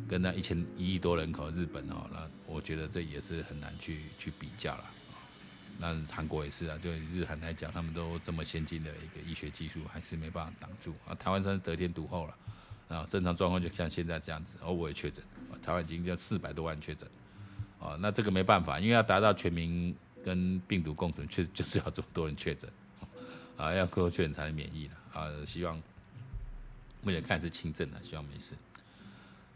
[0.08, 4.84] 跟那一千一亿多人口日本哦，那我觉得这也是很难去去比较了。
[5.78, 11.14] 那韩国也是啊，就日韩来讲，他们都这么先进的一个医学技术，还是没办法挡住啊。
[11.14, 12.34] 台湾算是得天独厚了
[12.96, 15.22] 啊，正常状况就像现在这样子，哦，我也确诊，
[15.64, 17.08] 台湾已经要四百多万确诊，
[17.80, 22.70] 啊，那这个没办法，因为要达到全民跟病毒共存，确实 就是要这么多人确诊，
[23.56, 25.28] 啊，要够确诊才能免疫了啊。
[25.46, 25.80] 希望
[27.02, 28.54] 目前看是轻症的，希望没事。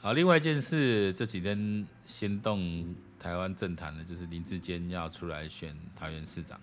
[0.01, 2.95] 好，另外一件事，这几天先动。
[3.19, 6.57] 台湾政坛呢，就是林志坚要出来选桃园市长，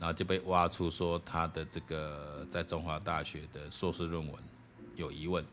[0.00, 4.34] 然后就被挖出说他的这个在中华大学的硕士论文
[4.96, 5.44] 有疑问，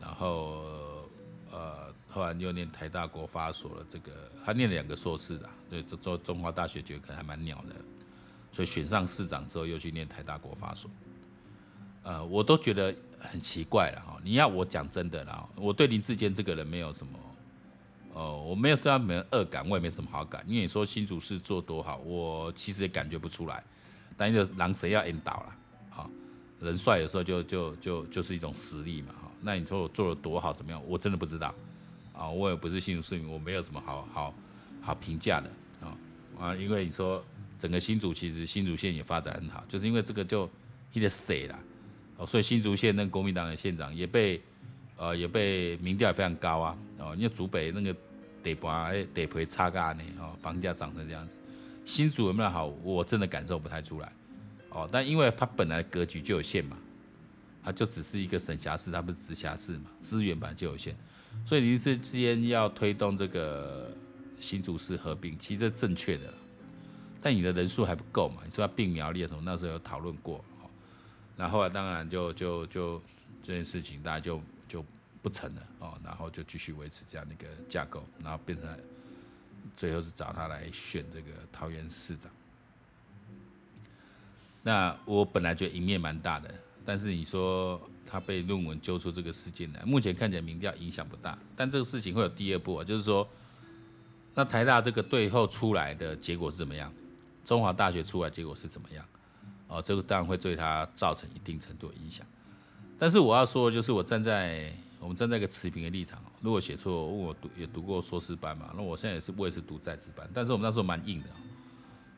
[0.00, 1.10] 然后
[1.50, 4.12] 呃后来又念台大国发所了，这个
[4.44, 7.74] 他念了两个硕士的，所以中中华大学觉得可能还蛮鸟的，
[8.52, 10.90] 所以选上市长之后又去念台大国发所，
[12.02, 17.18] 呃我都觉得很奇怪了哈，你要我讲真的啦，我对林志坚这个人没有什么。
[18.14, 23.64] 哦，我没有什么恶感，我也没什么好感，因为你说新竹市做多好，我其实也感觉不出来。
[24.18, 25.56] 但是狼谁要引导了？
[25.88, 26.10] 好，
[26.60, 29.14] 人帅有时候就就就就是一种实力嘛。
[29.14, 30.82] 哈，那你说我做的多好怎么样？
[30.86, 31.54] 我真的不知道。
[32.12, 34.34] 啊，我也不是新竹市民，我没有什么好好
[34.80, 35.50] 好评价的。
[35.86, 35.96] 啊
[36.38, 37.24] 啊，因为你说
[37.58, 40.40] 整个新竹其实新竹县也发展很好，就是因为这个就
[40.92, 41.58] 有点水了。
[42.18, 44.40] 哦，所以新竹县那个国民党的县长也被。
[44.98, 47.96] 呃，也被民调也非常高啊，哦，因为竹北那个
[48.40, 51.36] 地盘哎，地皮差价呢，哦，房价涨成这样子，
[51.84, 52.66] 新竹有没有好？
[52.84, 54.12] 我真的感受不太出来，
[54.68, 56.76] 哦，但因为它本来格局就有限嘛，
[57.64, 60.94] 它就只是一个省辖市，它不是直辖市嘛，资源本来就有限，
[61.44, 63.90] 所以你是之间要推动这个
[64.40, 66.32] 新竹市合并，其实正确的，
[67.20, 70.70] 但你的人数还不够嘛，你说要并苗栗的时候，那时候有讨论过，哦，
[71.36, 73.02] 然后，啊当然就就就
[73.42, 74.40] 这件事情大家就。
[74.68, 74.82] 就
[75.20, 78.66] 不成了哦，然后就继续维持这样的一个架构，然后变成
[79.76, 82.32] 最后是找他来选这个桃园市长。
[84.62, 86.52] 那我本来觉得赢面蛮大的，
[86.86, 87.78] 但是你说
[88.12, 93.26] 他被论文揪出这个事件来，目前看起来民调影响不大，但这个事情会有第二步啊，就是说，
[94.34, 96.92] 那台大这个对后出来的结果是怎么样？
[97.42, 99.02] 中华大学出来结果是怎么样？
[99.68, 102.26] 哦，这个当然会对他造成一定程度的影响。
[102.98, 104.70] 但是我要说就是，我站在
[105.00, 111.28] 我们站在一个持平的立场，如果写错，问我读也读过硕士班嘛，那我现在也是我也是读在职班，但是我们那时候蛮硬的。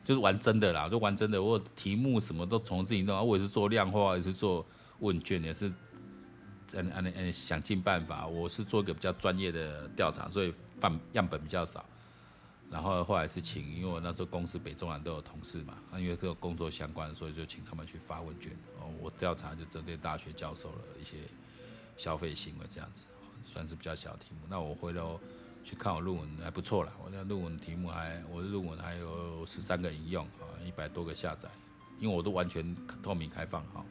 [0.03, 1.41] 就是玩真的啦，就玩真的。
[1.41, 4.63] 我题目什么都从自己弄，我也是做量化，也是做
[4.99, 5.69] 问卷，也是
[6.73, 8.27] 嗯嗯嗯想尽办法。
[8.27, 11.85] 我是做一个比较专业的调查，所以范样本比较少。
[12.69, 18.51] 然后后来是请，因为我那时候公司北中南都有同事嘛，那因为跟工作相关，所以就请他们去发问卷。
[18.79, 21.17] 哦，我调查就针对大学教授的一些
[21.97, 23.05] 消费行为这样子，
[23.45, 24.47] 算是比较小题目。
[24.49, 25.19] 那我回头。
[25.67, 31.49] 去看我论文还不错了，我的论文题目还，我的论文还有十三个引用啊，一百多个下载，
[31.97, 33.83] 因为我都完全透明开放哈，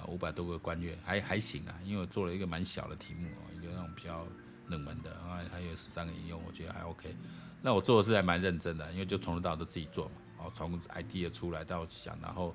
[0.00, 4.26] 啊五百多个观阅还还行啊，因为我做了一个蛮小的题目啊，一个那种比较
[4.68, 7.14] 冷门的啊，还有十三个引用，我觉得还 OK。
[7.62, 12.54] 那我做的是还蛮认真的，因为就从头到尾都自己做嘛，哦从 idea 出来到想，然后。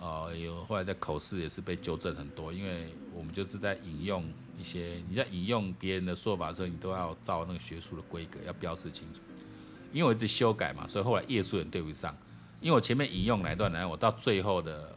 [0.00, 4.24] 呃，有后来在口试也是被纠正很多，因为我们就是在引用
[4.56, 9.20] 一些，你在引用别人的说法的时候，你都要照那个学术的规格要标示清楚。
[9.92, 12.16] 因为我一直修改嘛，所以后来页数也对不上。
[12.60, 14.96] 因为我前面引用哪一段来，我到最后的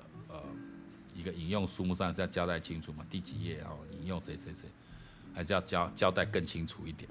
[1.15, 4.67] 一个引用书目上是要交代清楚嘛，第几页然后引用谁谁谁，
[5.33, 7.09] 还是要交交代更清楚一点。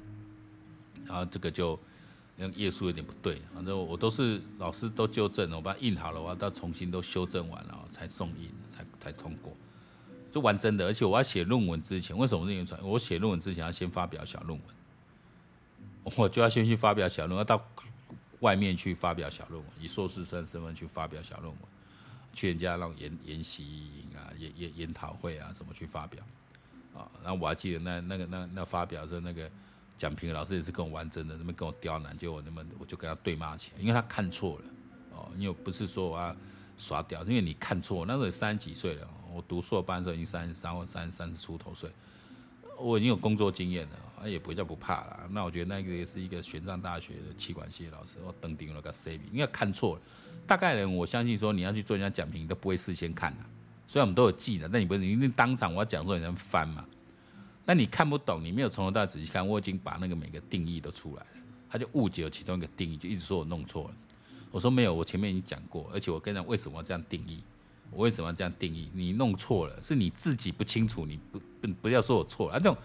[1.07, 1.79] 然后这个就。
[2.43, 9.55] 那页数有点不对，反正我都是老师都纠正了，我把它印好了，我要到重新都修正完了才送印，才才通过，
[10.33, 10.87] 就玩真的。
[10.87, 12.81] 而且我要写论文之前，为什么这样传？
[12.83, 17.63] 我写论文之前要先发表小论文，我就要先去发表小论文，要到
[18.39, 21.63] 外面去发表小论文，以硕士生身份去发表小论文，
[22.33, 26.23] 去人家那种研研习营啊、研研研讨会啊什么去发表
[26.95, 27.11] 啊。
[27.23, 29.51] 然后我还记得那那个那那发表的那个。
[30.01, 34.65] 蒋平老师也是跟我玩真的，那么跟我刁难，结果那么我就跟他对骂起来，因为他看错了
[35.15, 36.35] 哦，因为不是说我要
[36.79, 41.91] 耍屌，因为你看错，那时候三十几岁了，我读硕班时候已经三十三或三三十出头岁，
[42.81, 45.29] 我已经有工作经验了，那也不叫不怕了。
[45.31, 50.03] 那我觉得那个也是一个玄奘大学的企管系老师，我登顶了个 C B，应该看错了。
[50.47, 53.45] 大概人我相信说你要去做人家讲评，都不会事先看的，
[53.87, 56.85] 虽然我们都有记的，但你不是一定当场我要讲说你能翻嘛。
[57.65, 61.29] 那你看不懂，你没有从头到尾仔细看，我已经把那个每个定义都出来了，
[61.69, 63.95] 他就误解了其中一个定义，就一直说我弄错了。
[64.51, 67.41] 我说没有，我前面已经讲过，而且我跟你讲为什么要这样定义，
[67.91, 68.89] 我为什么要这样定义？
[68.93, 72.55] 你弄错了，是你自己不清楚，你不不不要说我错了。
[72.55, 72.77] 啊，这种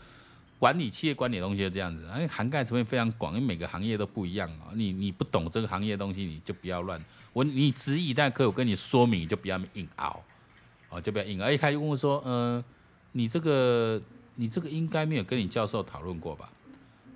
[0.60, 4.72] 管理企业管理的东西就这样子，啊，涵盖层面非常广，因为每个行业都不一样啊。
[4.74, 7.04] 你你不懂这个行业的东西，你就不要乱。
[7.34, 10.24] 我你质疑，但可我跟你说明，就不要硬拗，
[10.90, 11.52] 哦，就不要硬拗。
[11.52, 12.66] 一开始问我说，嗯、呃，
[13.12, 14.02] 你这个。
[14.38, 16.52] 你这个应该没有跟你教授讨论过吧？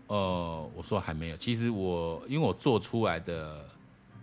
[0.08, 1.36] 呃，我说还没有。
[1.36, 3.68] 其实我因为我做出来的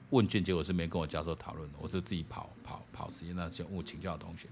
[0.09, 4.49] 问卷结果是没跟我教授讨论的，我是自己跑跑跑时间，那先问请教同学。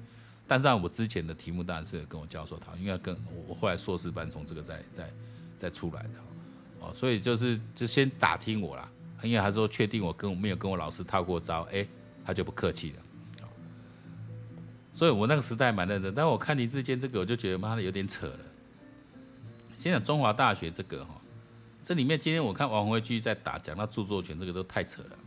[0.46, 5.10] 但是我之前的题目当然是跟我教授讨，因为跟我我后来硕士班从这个再再
[5.58, 6.10] 再出来的
[6.80, 8.88] 哦，所以就是就先打听我啦，
[9.22, 11.86] 因为他说确定我跟我没有跟我老师套过招，哎，
[12.24, 13.48] 他就不客气了。
[14.94, 18.38] 所以我那个时代蛮认真，但我看林志坚这个，我就觉得妈的有点扯了。
[19.76, 21.20] 先讲中华大学这个哈，
[21.82, 25.18] 这里面今天我看王辉继续在打，讲到著作权这个都太扯了。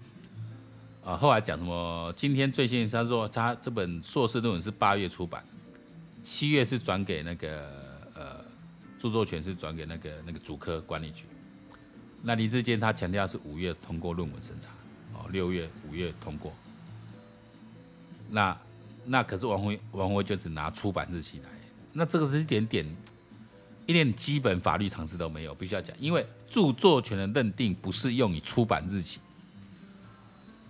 [1.08, 2.14] 啊，后来讲什么？
[2.18, 5.42] 今天最新他说他这本硕士论文是八月出版，
[6.22, 7.72] 七月是转给那个
[8.14, 8.44] 呃
[9.00, 11.24] 著作权是转给那个那个主科管理局。
[12.22, 14.70] 那林志坚他强调是五月通过论文审查，
[15.14, 16.54] 哦，六月五月通过。
[18.30, 18.56] 那。
[19.10, 21.50] 那可是王辉，王辉就只拿出版日期来，
[21.94, 22.86] 那这个是一点点，
[23.86, 29.22] 一点基本法律常识都没有，必须要讲，因为著作权的认定不是用你出版日期，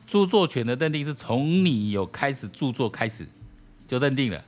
[0.08, 3.28] 著作权的认定是从你有开始著作开始
[3.88, 4.44] 就认定了，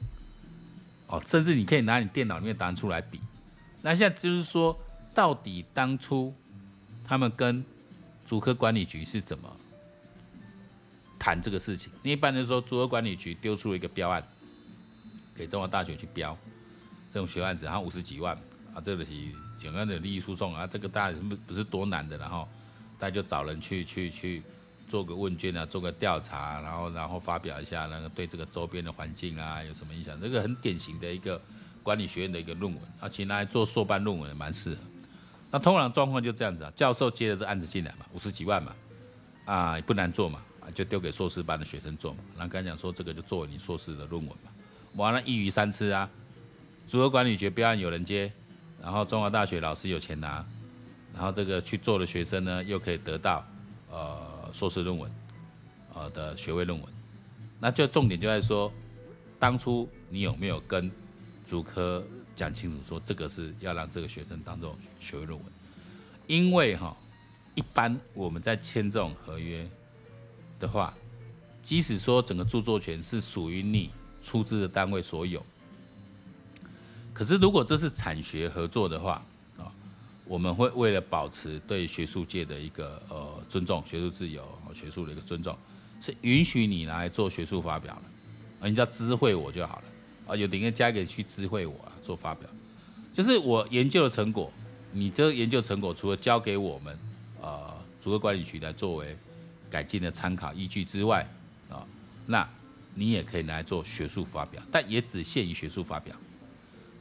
[1.08, 3.20] 哦，甚至你可以拿你电脑里面答案出来比，
[3.82, 4.76] 那现在就是说，
[5.14, 6.34] 到底当初
[7.06, 7.64] 他们跟
[8.26, 9.54] 主科管理局是怎么？
[11.20, 14.24] 谈这个事情，你一般来说，主科管理局丢出了一个标案，
[15.36, 16.36] 给中华大学去标。
[17.14, 18.34] 这种学案子，然后五十几万
[18.74, 19.12] 啊，这个是
[19.58, 22.48] 简单的利益输送啊，这个大家不不是多难的，然后
[22.98, 24.44] 大家就找人去去去
[24.90, 31.40] 做个问卷啊，做个调查，然后然后发表一下那个对这个周边的环境啊有什么影响，这个很典型的一个
[31.84, 34.78] 管理学院的一个论文，而且拿来做硕班论文也蛮适合。
[35.52, 38.76] 那通常状况就这样子啊，教授接了这案子进来嘛，五十几万嘛，
[39.46, 40.42] 啊不难做嘛。
[40.76, 42.20] 就丢给硕士班的学生做嘛。
[42.38, 44.52] 然后刚才讲说这个就作为你硕士的论文嘛。
[44.96, 46.08] 完了，一鱼三吃啊，
[46.88, 48.32] 组合管理学标案有人接，
[48.80, 50.46] 然后中华大学老师有钱拿，
[51.12, 53.44] 然后这个去做的学生呢又可以得到
[53.90, 55.12] 呃硕士论文，
[55.94, 56.94] 呃的学位论文。
[57.60, 58.72] 那就重点就在说，
[59.38, 60.90] 当初你有没有跟
[61.50, 62.04] 主科
[62.36, 65.48] 讲清楚，说这个是要让这个学生当做学位论文？
[66.28, 66.96] 因为哈，
[67.56, 69.68] 一般我们在签这种合约
[70.60, 70.94] 的话，
[71.62, 73.90] 即使说整个著作权是属于你
[74.24, 75.44] 出资的单位所有，
[77.14, 79.26] 可是如果这是产学合作的话，
[80.30, 85.58] 我们会为了保持对学术界的一个呃尊重、学术自由和、学术的一个尊重。
[86.00, 88.02] 是允许你来做学术发表的，
[88.66, 89.84] 啊，你只要知会我就好了，
[90.28, 92.48] 啊，有点加给去知会我啊，做发表，
[93.14, 94.50] 就是我研究的成果，
[94.94, 96.98] 你这个研究成果除了交给我们，
[97.42, 99.18] 呃，竹科管理局来作为
[99.70, 101.28] 改进的参考依据之外，
[101.70, 101.84] 啊，
[102.28, 102.48] 那
[102.94, 106.16] 你也可以拿来做学术发表，但也只限于学术发表，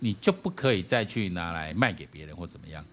[0.01, 2.85] 你就不可以再去拿来卖给别人或怎么样，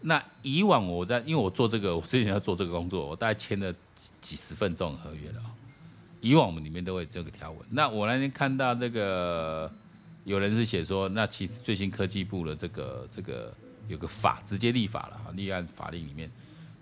[0.00, 3.74] 那以往我在，因为我做这个，我之前要做这个工作，我大概签了。
[4.20, 5.40] 几十份这种合约了，
[6.20, 7.60] 以往我们里面都会这个条文。
[7.70, 9.70] 那我那天看到这个
[10.24, 13.50] 有人是写说，那其实最新科技部的这个这个
[13.88, 16.30] 有个法直接立法了，立案法令里面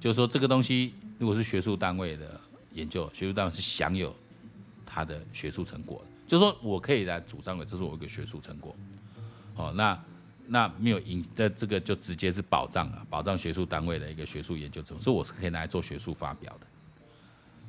[0.00, 2.40] 就是说这个东西如果是学术单位的
[2.72, 4.12] 研究，学术单位是享有
[4.85, 8.74] 他的学术成果，就是说我可以来主张的，这是我一个学术成果。
[9.54, 9.96] 哦，那
[10.48, 16.66] 那没有影的这个就直接是保障了，保障学术单位的一个学术研究成果，所以我是可以拿来做学术发表的。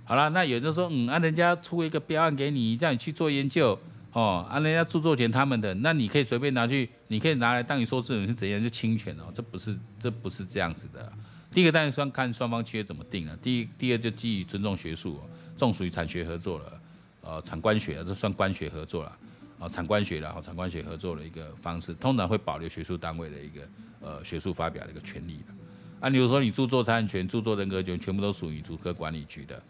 [0.06, 3.80] 好了，那有人说，嗯，啊，人家出一个标案给你，让你去做研究，
[4.14, 11.12] 哦，啊，人家著作权他们的，那你可以随便拿去，你可以拿来当你说这种是怎样就侵权哦，这不是，这不是这样子的。
[11.52, 15.20] 第一个当然算看双方契约怎么定了，第一，第二就基于尊重学术，
[15.56, 16.82] 这种属于产学合作了，
[17.22, 19.18] 呃，产官学，这算官学合作了，
[19.60, 23.62] 啊，产官学了，哈，产官学合作的一个方式，通常会保留学术单位的一个
[24.00, 25.54] 呃学术发表的一个权利的。
[26.00, 29.62] 啊，比如说你著作财产权、著作人格权，全部都属于主科管理局的。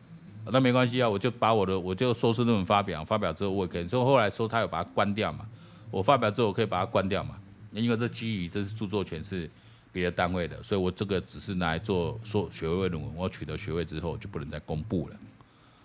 [0.52, 5.45] 那没关系啊，我就把我的我就硕士论文发表，发表之后我也可以，所以后来说他有把它关掉嘛，
[5.91, 7.38] 我发表之后我可以把它关掉嘛，
[7.71, 9.49] 因为这基于这是著作权是
[9.91, 15.15] 别的单位的，所以我这个只是拿来做硕学位论文，我取得学位之后就不能再公布了，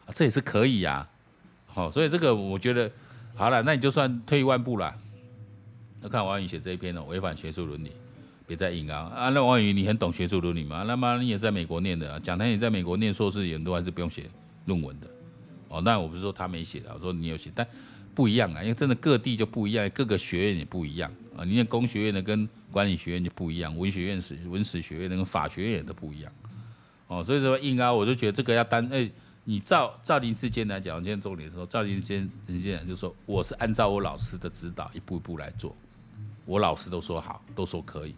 [0.06, 1.06] 啊，这也是可以呀，
[1.66, 2.90] 好，所以这个我觉得
[3.34, 4.94] 好了，那你就算退一万步了，
[6.00, 7.92] 那看王宇写这一篇哦，违反学术伦理，
[8.46, 10.84] 别再硬啊啊，那王宇你很懂学术伦理吗？
[10.86, 14.24] 那么你也在美国念的啊，讲台也在美国念硕士，很多还是不用写。
[14.66, 15.06] 论文的，
[15.68, 17.66] 哦，那我不是说他没写的，我说你有写，但
[18.14, 21.44] 不一样啊，因为真的各地就不一样，各个学院也不一样啊。
[21.44, 26.32] 你念工学院的跟管理学院就不一样，文学院史文史学院的跟法学院也都不一样，
[27.08, 29.10] 哦，所以说硬啊，我就觉得这个要单，哎，
[29.44, 35.76] 你照照林智坚来讲，今天重点说，照林智坚林智坚就说，我是按照我老师的指导一步一步来做，
[36.46, 38.14] 我老师都说好，都说可以，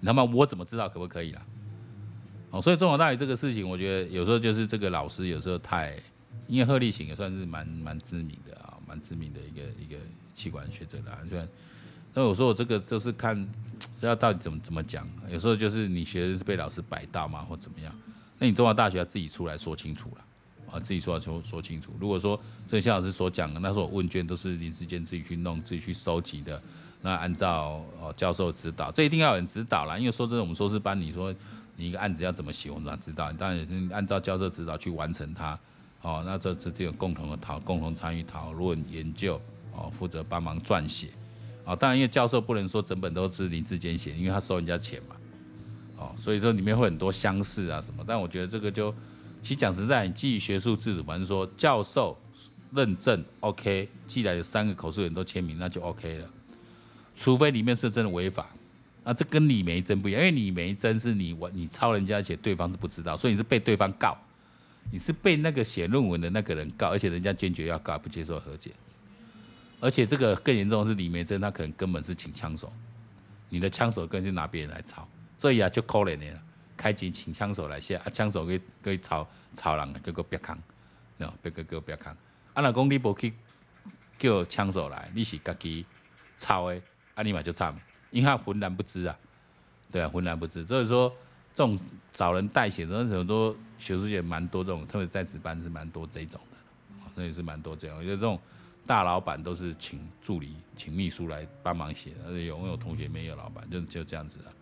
[0.00, 1.42] 那么我怎么知道可不可以啦？
[2.50, 5.98] 哦，所以中华大学这个事情，我觉得有时候就是这个老师有时候太，
[6.46, 9.98] 因为贺立行也算是蛮蛮知名的啊，蛮知名的一个一个
[10.34, 11.18] 器官学者啦。
[11.28, 11.46] 虽然，
[12.14, 13.36] 那我说我这个就是看，
[14.00, 15.06] 知道到底怎么怎么讲。
[15.28, 17.94] 有时候就是你学生是被老师摆到嘛，或怎么样，
[18.38, 20.24] 那你中华大学要自己出来说清楚了
[20.74, 21.92] 啊，自己说说说清楚。
[22.00, 26.60] 如果说这像老师所讲的，那时候问卷都是林智坚自己去弄、自己去收集的，
[27.02, 29.96] 那按照哦教授指导，这一定要有人指导啦。
[29.96, 31.34] 因为说真的，我们硕士班你说。
[31.76, 33.32] 你一个案子要怎么写，我们哪知道？
[33.32, 35.58] 你当然也是按照教授指导去完成它，
[36.02, 39.40] 哦，那这这这个共同的讨，共同参与讨论研究，
[39.72, 41.08] 哦，负责帮忙撰写，
[41.64, 45.16] 哦，当然因为教授不能说整本都是林智坚写，因为他收人家钱嘛，
[45.98, 48.94] 哦，所以说里面会很多相似啊什么，但我觉得这个就，
[49.44, 52.18] 其实讲实在，你基于学术制度，反正说教授
[52.72, 56.28] 认证 OK，寄来有三个口述人都签名，那就 OK 了，
[57.14, 58.48] 除非里面是真的违法。
[59.04, 64.16] 那，这跟李梅珍不一样，因为李梅珍是你我你抄人家写，对方是不知道，所以你是被对方告，
[64.90, 68.70] 你是被那个写论文的那个人告，而且人家坚决要告，不接受和解。
[69.78, 72.72] 而且这个更严重的是李梅珍，他可能根本是请枪手，
[73.50, 76.40] 你的枪手根本就拿别人来抄，所以啊就可怜你了，
[76.84, 79.26] 开机请枪手来写，啊枪手可以可以抄
[79.56, 80.54] 抄人，结果别扛，
[81.18, 82.12] 喏别个个别扛，
[82.52, 83.32] 啊那讲你不去
[84.18, 85.86] 叫枪手来，你是家己
[86.36, 86.78] 抄的，
[87.14, 87.74] 啊你嘛就惨。
[88.10, 89.16] 因为他浑然不知啊，
[89.90, 90.62] 对啊，浑然不知。
[90.66, 91.08] 所以说，
[91.54, 91.80] 这种
[92.12, 97.96] 找人代写，这种很多学术界蛮多这种，特别在职班是蛮多这种的，啊，那也是蛮多这样。
[98.02, 98.38] 因为这种
[98.86, 104.52] 大老板都是请助理、请秘书来帮忙写，而且有没有同学没有老板，就就这样子啊，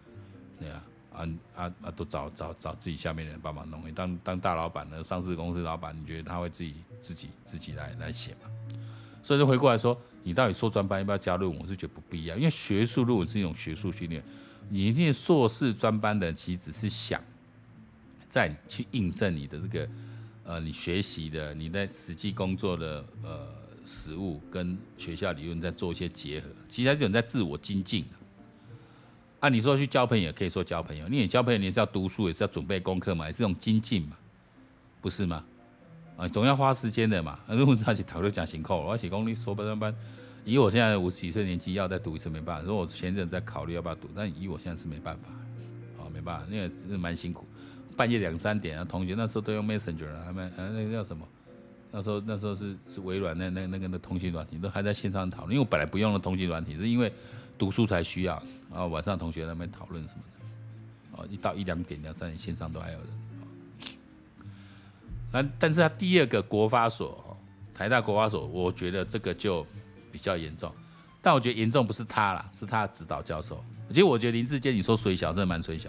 [0.60, 0.80] 对啊。
[1.14, 3.86] 啊啊啊，都找找找自己下面的人帮忙弄。
[3.86, 8.50] 你当当大老板呢，上市公司老板，你觉得他会自己自己自己来来写吗？
[9.22, 11.60] 所以就回过来说，你到底硕专班要不要加论文？
[11.60, 14.22] 我是觉得不必要，因为学术论文是一种学术训练。
[14.68, 17.22] 你念硕士专班的，其实只是想
[18.28, 19.88] 在去印证你的这个
[20.44, 23.46] 呃，你学习的你在实际工作的呃
[23.84, 28.04] 实务跟学校理论在做一些结合，其实这种在自我精进。
[28.04, 28.16] 啊，
[29.42, 31.08] 按你说去交朋友，也可以说交朋友。
[31.08, 34.16] 你也交朋友，你也是要读书，也是要准备功课嘛，也是一种精进嘛，
[35.00, 35.44] 不是吗？
[36.16, 37.40] 啊，总要花时间的嘛。
[37.48, 39.92] 如果他去讨论讲情况，而且公立硕班班，
[40.44, 42.62] 以我现在五十几岁年纪，要再读一次没办法。
[42.62, 47.44] 如果我前阵在考虑要不要读，但以我现在是没办法，啊，没办法，那个真的蛮辛苦，
[47.96, 51.26] 半夜两三点啊，同学那时候都用 Messenger 啊，他们啊那个叫什么？
[51.92, 57.12] 那时候那时候是是微软那那那个那通讯软体都还在线上讨论，因为我本来不用的通讯软体，是因为。
[57.58, 63.08] 读书才需要，然后晚上同学那边讨论什么的，哦，一到一两点、两三点线上都还有人。
[65.30, 67.36] 那但是他第二个国发所，
[67.72, 69.64] 台大国发所，我觉得这个就
[70.10, 70.72] 比较严重。
[71.20, 73.62] 但我觉得严重不是他啦，是他的指导教授。
[73.90, 75.88] 其实我觉得林志坚，你说水小，真的蛮水小。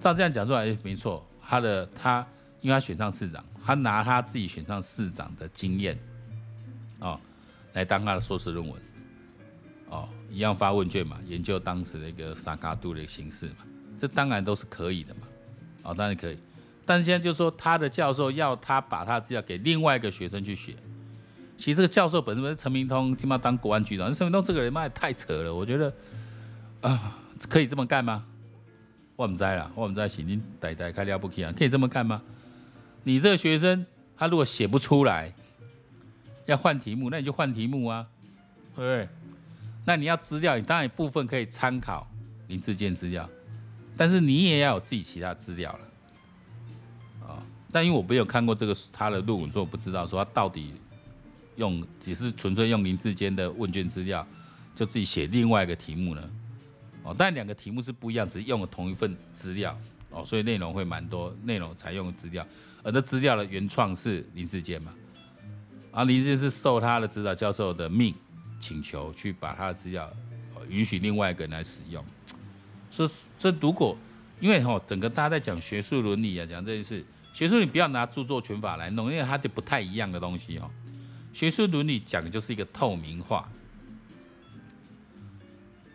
[0.00, 2.24] 照这样讲出来，没错，他的他，
[2.66, 5.96] 因为他选上市长，他拿他自己选上市长的经验，
[6.98, 7.16] 哦，
[7.74, 8.82] 来当他的硕士论文。
[9.88, 13.58] 哦，一样发问卷嘛，研究当时的一个三脚督的形式嘛，
[14.00, 15.20] 这当然都是可以的嘛，
[15.84, 16.36] 哦，当然可以。
[16.84, 20.74] 但是现在就是说，他的教授要他把他的资料给另外一个学生去学。
[21.56, 25.94] 其实这个教授本身不是陈明通，听说当国安局长，陈明通这个人妈也太扯了，我觉得
[26.80, 27.16] 啊，
[27.48, 28.24] 可以这么干吗？
[29.14, 32.20] 我不知道啦，我不知道是你呆呆开了不起啊，可以这么干吗？
[33.06, 33.86] 你这个学生
[34.16, 35.32] 他如果写不出来，
[36.44, 38.04] 要换题目，那你就换题目啊，
[38.74, 38.74] 对。
[38.74, 39.08] 不对？
[39.84, 42.04] 那你要资料，你当然一部分可以参考
[42.48, 43.30] 林志坚资料，
[43.96, 47.38] 但是你也要有自己其他资料了，啊，
[47.70, 50.72] 但因为我没有看过这个他的论文，所以我不知道说他到底
[51.54, 54.26] 用只是纯粹用林志坚的问卷资料，
[54.74, 56.30] 就自己写另外一个题目呢，
[57.04, 59.78] 哦，但两个题目是不一样，只是用了同一份资料，
[60.16, 62.46] 哦，所以内容会蛮多，内容采用资料，
[62.82, 64.92] 而这资料的原创是林志坚嘛，
[65.92, 68.14] 啊，林志坚是受他的指导教授的命。
[68.58, 70.10] 请求去把他的资料
[70.70, 72.02] 允许另外一个人来使用，
[72.88, 73.94] 所以这如果
[74.40, 77.04] 因为哈整个大家在讲学术伦理啊，讲这件事，
[77.34, 80.70] 学术你不要拿著作权法来弄，因为它就不太一样的东西哦。
[81.34, 83.46] 学术伦理讲的就是一个透明化，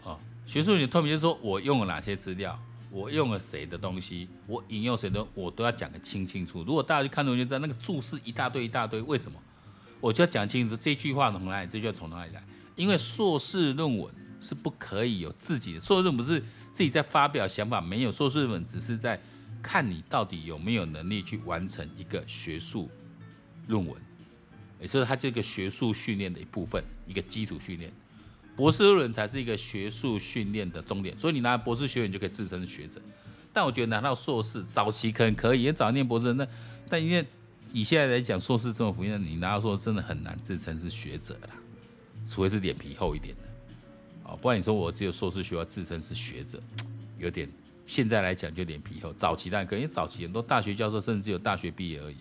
[0.03, 2.57] 哦，学术你透明就是说我用了哪些资料，
[2.92, 6.62] 我用了谁的东西，我引用谁的，我都要讲得清清楚。
[6.64, 9.39] 如果大家去看东西，在那个注释一大堆一大堆，为什么？
[10.02, 12.44] 我就要讲清楚这句话从哪里，这句话从哪里来。
[12.76, 16.39] 因为硕士论文是不可以有自己的，硕士论文不是
[16.74, 19.18] 自己在发表想法，没有硕士论文只是在
[19.62, 22.89] 看你到底有没有能力去完成一个学术
[23.68, 23.96] 论文，
[24.82, 27.94] 也就是它这个学术训练的一部分，一个基础训练。
[28.56, 33.02] 博士论文才是一个学术训练的终点，所以你拿博士学位你就可以自称是学者。
[33.54, 36.47] 但我觉得拿到硕士早期可能可以，也早念博士那，
[36.89, 37.26] 但因为
[37.74, 41.49] 以现在来讲，硕士这么普遍，你拿到硕士真的很难自称是学者啦。
[42.28, 43.41] 除非是脸皮厚一点的，
[44.30, 46.62] 哦，不然你说我只有硕士学位自称是学者，
[47.18, 47.49] 有点
[47.88, 49.12] 现在来讲就脸皮厚。
[49.14, 52.16] 早期当然可以，因为早期很多大学教授甚至只有大学毕业而已。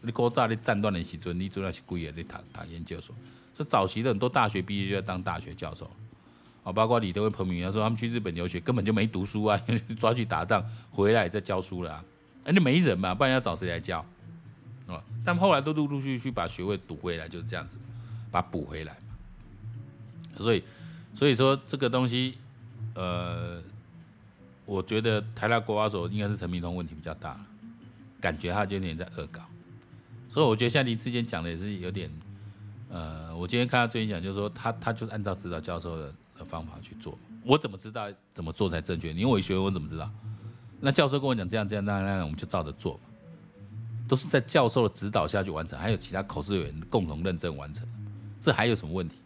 [0.00, 3.14] 你高炸你战乱的时阵，你主要是贵的，你谈谈研究所。
[3.54, 5.90] 所以早期的很多大学毕业就要当大学教授，
[6.64, 9.60] 啊，包括李德威、彭明，他说他们去日本留学根本就没读书啊，
[9.98, 12.04] 抓去打仗回来再教书了啊，
[12.44, 14.04] 那没人嘛，不然要找谁来教？
[14.88, 17.76] 啊，但后来都陆陆续续把学位读回来，就是这样子，
[18.30, 20.36] 把补回来嘛。
[20.36, 20.62] 所以，
[21.14, 22.36] 所以说这个东西，
[22.94, 23.62] 呃，
[24.64, 27.38] 我觉得台大国华所应该是陈明通问题比较大，
[28.20, 29.42] 感觉他就有点在恶搞。
[30.30, 32.10] 所以我觉得像林智坚讲的也是有点，
[32.92, 39.12] 呃，我今天看到最近讲就是说他他就是按照指导教授的的方法去做，我怎么知道怎么做才正确？
[39.12, 40.10] 你问我学我怎么知道？
[40.78, 43.00] 那教授跟我讲这样这样那样那样，我们就照着做嘛，
[44.06, 47.88] 都是在教授的指导下去完成，还有其他口试委员共同认证完成，
[48.42, 49.16] 这还有什么问题？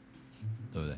[0.73, 0.97] 对不对？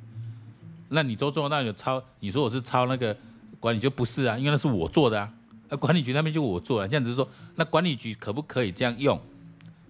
[0.90, 2.02] 那你都做，那有抄？
[2.20, 3.16] 你说我是抄那个
[3.60, 5.32] 管理，就不是啊，因为那是我做的啊。
[5.70, 9.18] 那管理局那边就我做了，这样子是说，那管理局可不可以这样用？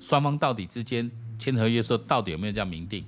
[0.01, 3.05] 双方到底之间签合约时候，到底有没有这样明定？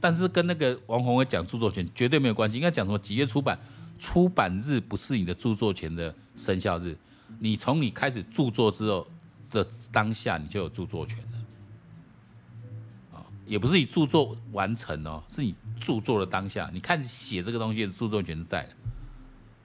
[0.00, 2.56] 但是跟那个王宏伟讲著作权绝对没有关系。
[2.56, 2.98] 应该讲什么？
[2.98, 3.58] 几月出版？
[3.98, 6.94] 出版日不是你的著作权的生效日，
[7.38, 9.06] 你从你开始著作之后
[9.50, 13.24] 的当下，你就有著作权了，啊。
[13.46, 18.70] 也不是你著作完成哦，是你著作的当下，你看写这个东西的著作权是在的，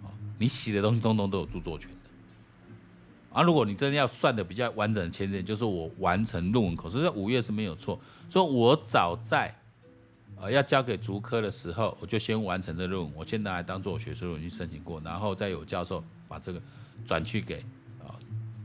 [0.04, 1.90] 哦，你写的东西通通都有著作权，
[3.32, 8.00] 啊，如果你真的要算的比较完整的前提，就是我完成论文口试，所以五月是没有错。
[8.30, 9.54] 所以我早在
[10.40, 16.62] 呃要交给竹科的时候，我就先完成这论文，我先拿来当做我学术论文去申请过，然后再有教授把这个
[17.06, 17.64] 转去给
[18.00, 18.18] 啊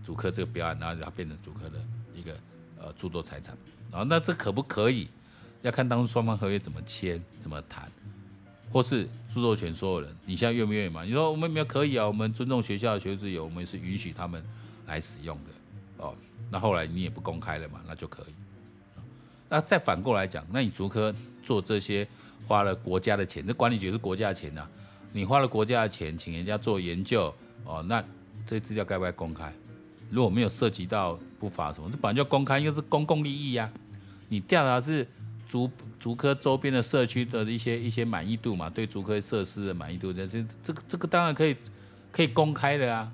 [0.02, 1.78] 竹科这个标案，然后让它变成竹科的
[2.14, 2.32] 一个
[2.80, 3.56] 呃著作财产。
[3.90, 5.08] 然后那这可不可以？
[5.62, 7.90] 要看当初双方合约怎么签、怎么谈，
[8.72, 11.04] 或是著作权所有人，你现在愿不愿意嘛？
[11.04, 14.42] 你说我们没有可以啊，我们尊重学校的学术自由，我们是允许他们
[14.86, 16.14] 来使用的哦。
[16.50, 18.34] 那后来你也不公开了嘛，那就可以。
[19.48, 22.06] 那再反过来讲，那你竹科做这些
[22.48, 24.66] 花了国家的钱，这管理局是国家的钱呐、
[25.12, 27.32] 你花了国家的钱请人家做研究
[27.64, 28.02] 哦，那
[28.46, 29.52] 这资料该不该公开？
[30.10, 33.70] 如果没有涉及到不法什么，这本来就公开，因为是公共利益呀、
[34.28, 35.06] 你调查是。
[35.54, 41.56] 竹竹科周边的社区的一些一些满意度嘛，对竹科设施的满意度，这这这个这个当然可以
[42.10, 43.08] 可以公开的啊，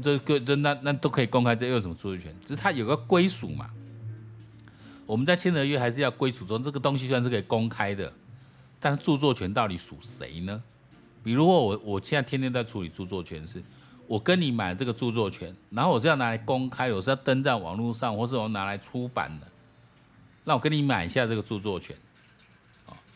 [0.00, 2.32] 这个这那那都可以公开，这又有什么著作权？
[2.46, 3.68] 只是它有个归属嘛。
[5.04, 8.12] 我们在签合约还是要归属中，这个东西虽然是可以公开的，
[8.78, 10.62] 但是著作权到底属谁呢？
[11.24, 13.60] 比如我我现在天天在处理著作权是，
[14.06, 19.47] 我跟你买这个著作权，然后我是要拿来公开，我是要登在网络上，或是我拿来出版的。
[20.48, 21.94] 那我跟你买一下这个著作权，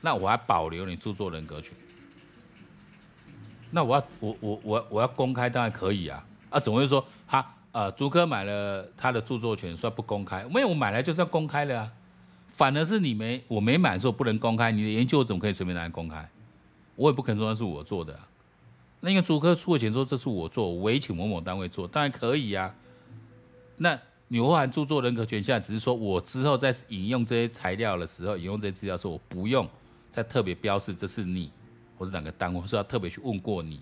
[0.03, 1.73] 那我还保留你著作人格权。
[3.71, 11.91] 那我要我我我我要公开当然可以啊，啊，总会说他呃竹科买了他的著作权，说不公开，没有，我买来就是要公开的啊。
[12.51, 16.29] 反而是你没我没买的时候不能公开，你的研究怎么可以随便拿来公开？
[16.97, 18.29] 我也不可能说那是我做的啊。
[19.01, 22.75] 那因为竹科出的钱说这是我做，我也请某某单位做，当然可以啊。
[23.79, 23.99] 那。
[24.33, 29.69] 你包含著作人格权，现在只是说我之后在引用这些材料的时候，引用这些资料的时候，我不用
[30.11, 31.53] 再特别标示这是你
[31.99, 33.79] 或是哪个单位，是要特别去问过你，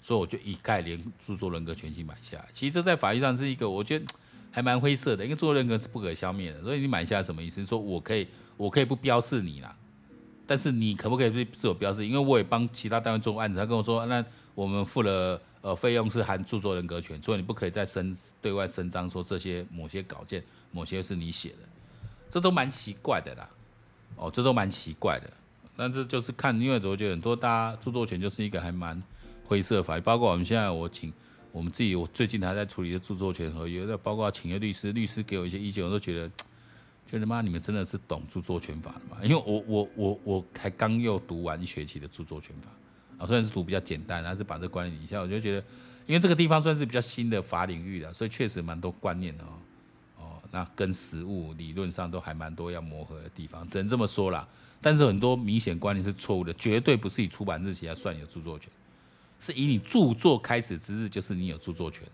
[0.00, 2.38] 所以我就一概连著作人格权去买下。
[2.52, 4.06] 其实这在法律上是一个我觉得
[4.52, 7.66] 还蛮灰色的，因为著作人格是不可消灭的，所以你买下什么意思？
[7.66, 9.74] 说我可以我可以不标示你啦，
[10.46, 12.06] 但是你可不可以是自我标示？
[12.06, 14.24] 因为我也帮其他单位做过案子，他跟我说那
[14.54, 15.42] 我们付了。
[15.62, 20.42] 呃，费用是含著作人格权，所以你不可以再声对外声张说这些某些稿件、
[20.72, 21.58] 某些是你写的，
[22.28, 23.48] 这都蛮奇怪的啦。
[24.16, 25.30] 哦，这都蛮奇怪的。
[25.76, 29.00] 但是就是看，因为我觉得很多大家著作权就是一个还蛮
[29.44, 31.12] 灰色法律，包括我们现在我请
[31.52, 36.30] 我们自己，我最近还在处理的著作权合约，那包括请个律师，律师给我一些意见，我都觉得，
[37.08, 39.18] 觉得妈你们真的是懂著作权法吗？
[39.22, 42.68] 因为我我我我才刚又读完一学期的著作权法。
[43.26, 45.64] 虽然是读比较简单，还是把这观念理一下，我就觉得，
[46.06, 49.48] 因为这个地方算是比较新的法领域的，所以确实蛮多观念的哦。
[50.18, 54.46] 哦，那跟实物理论上都还蛮多要磨合的地方，只能这么说啦。
[54.80, 58.68] 但是很多明显观念是错误的，绝对不是以出版日期来算你的著作权，
[59.38, 62.10] 是以你著作开始之日就是你有著作权的。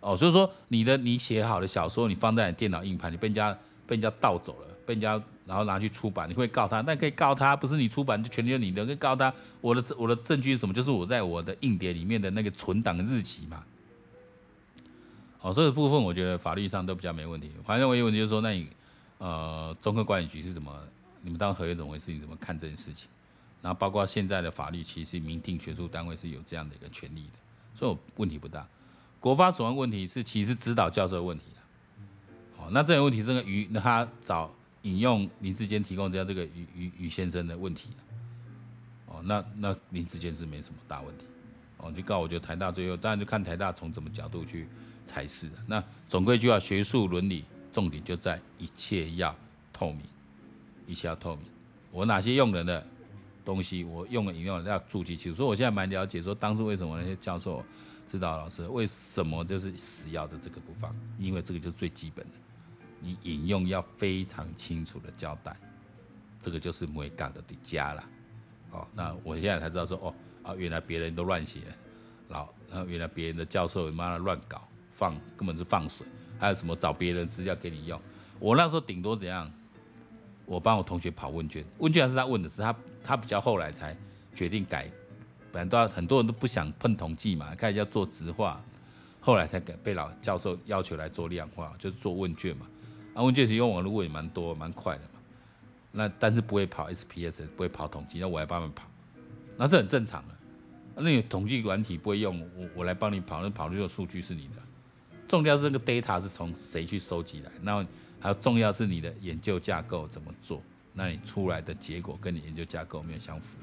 [0.00, 3.52] 哦，所以说你的你写好的小说，你放在你电脑硬盘，你被人家
[3.86, 5.22] 被人家盗走了，被人家。
[5.48, 9.32] 然后拿去出版，你会告他，但可以告他，不是你出版就权利你的，可以告他。
[9.62, 10.74] 我的我的证据是什么？
[10.74, 13.64] 就是我在我的硬碟里面的那个存档日期嘛。
[15.40, 17.50] 哦，这个部分我觉得法律上都比较没问题。
[17.64, 18.68] 反正我有问题就是说，那你
[19.16, 20.70] 呃，中科管理局是怎么？
[21.22, 22.12] 你们当合约怎么回事？
[22.12, 23.08] 你怎么看这件事情？
[23.62, 27.38] 然后包括现在的法律，其实明定学术单位是有这样的一个权利的，
[27.74, 28.66] 所以问题不大。
[29.18, 32.62] 国发所问问题是其实指导教授的问题的。
[32.62, 34.52] 哦，那这个问题，这个于那他找。
[34.88, 37.90] 引用林志坚提供这样这个于于于先生的问题，
[39.06, 41.24] 哦，那那林志坚是没什么大问题，
[41.76, 44.66] 哦，就告我觉得台大最后当然就看台大从什么角度去
[45.06, 45.56] 裁释的。
[45.66, 49.36] 那总归一句话，学术伦理重点就在一切要
[49.72, 50.00] 透明，
[50.86, 51.44] 一切要透明。
[51.92, 52.86] 我哪些用人的
[53.44, 55.36] 东西，我用了引用了要注记清楚。
[55.36, 57.62] 所以我现在蛮了解，说当初为什么那些教授、
[58.10, 62.32] 指导老师为什么就是死要的这个不放，因为这个就是最基本的。
[63.00, 65.56] 你引用要非常清楚的交代，
[66.40, 68.04] 这个就是梅港的底家了。
[68.70, 71.60] 哦，那我现在才知道说，哦啊，原来别人都乱写，
[72.28, 76.06] 然后然后原来别人的教授妈的乱搞，放根本是放水，
[76.38, 78.00] 还有什么找别人资料给你用。
[78.38, 79.50] 我那时候顶多怎样？
[80.44, 82.74] 我帮我同学跑问卷，问卷还是他问的，是他
[83.04, 83.96] 他比较后来才
[84.34, 84.90] 决定改，
[85.52, 88.58] 本来都要很多人都不想碰统计嘛，开始要做直化，
[89.20, 92.66] 后来才给被老教授要求来做量化，就是做问卷嘛。
[93.18, 95.20] 啊，问卷其实用网络也蛮多，蛮快的嘛。
[95.90, 98.86] 那但是不会跑 SPS，不会跑统计，那我来帮他们跑，
[99.56, 100.34] 那这很正常的。
[100.94, 104.62] 那你统计软体不会用，我我来帮你跑，那跑出的数据是你的。
[105.26, 107.84] 重要是这个 data 是从谁去收集来，那
[108.20, 110.62] 还有重要是你的研究架构怎么做，
[110.92, 113.58] 那你出来的结果跟你研究架构没有相符。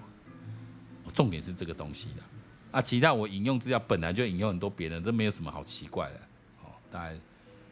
[1.13, 2.23] 重点是这个东西的。
[2.71, 6.19] 啊，其他我引用资料本来就引用很多别人，这没有什么好奇怪的。
[6.63, 7.19] 哦大概大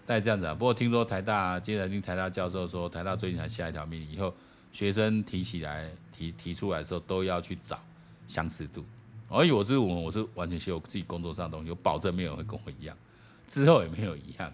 [0.06, 0.54] 大概这样子啊。
[0.54, 4.34] 不过听说台大接着听台大教授说，台大最近还下一条命令，以后
[4.72, 7.80] 学生提起来提提出来的时候都要去找
[8.28, 8.84] 相似度。
[9.30, 12.95] 而且我是我我是完全写我自己工作上的东西，我保证没有人会跟我一样，
[13.47, 14.51] 之后也没有一样。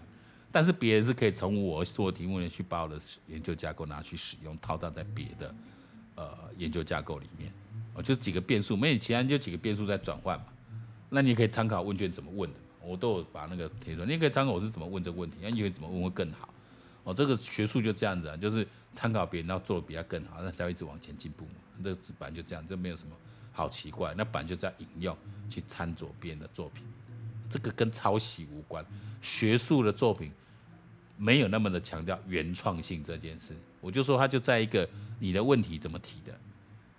[0.52, 2.98] 但是别人是可以从我做题目里去把我的
[3.28, 5.54] 研究架构拿去使用，套上在别的
[6.14, 7.52] 呃研究架构里面。
[7.94, 10.46] 哦，就几个变数，没有其他就几个变数在转换嘛。
[11.08, 14.06] 那你可以参考问卷怎么问的，我都有把那个贴出来。
[14.06, 16.52] 你可以参考我是怎么问这个问题，那你会怎么问会更好。
[17.04, 21.52] 哦，这个学术就这样子啊，就是参考别人，然后做的比较更好，那才会一直往前进步嘛。
[21.82, 23.14] 这个本来就这样，这没有什么。
[23.52, 25.14] 好奇怪，那本来就在引用
[25.50, 26.84] 去参佐别人的作品，
[27.50, 28.84] 这个跟抄袭无关。
[29.20, 30.30] 学术的作品
[31.16, 36.38] 没有那么的强调原创性这件事，我就说它就在一个你的问题怎么提的，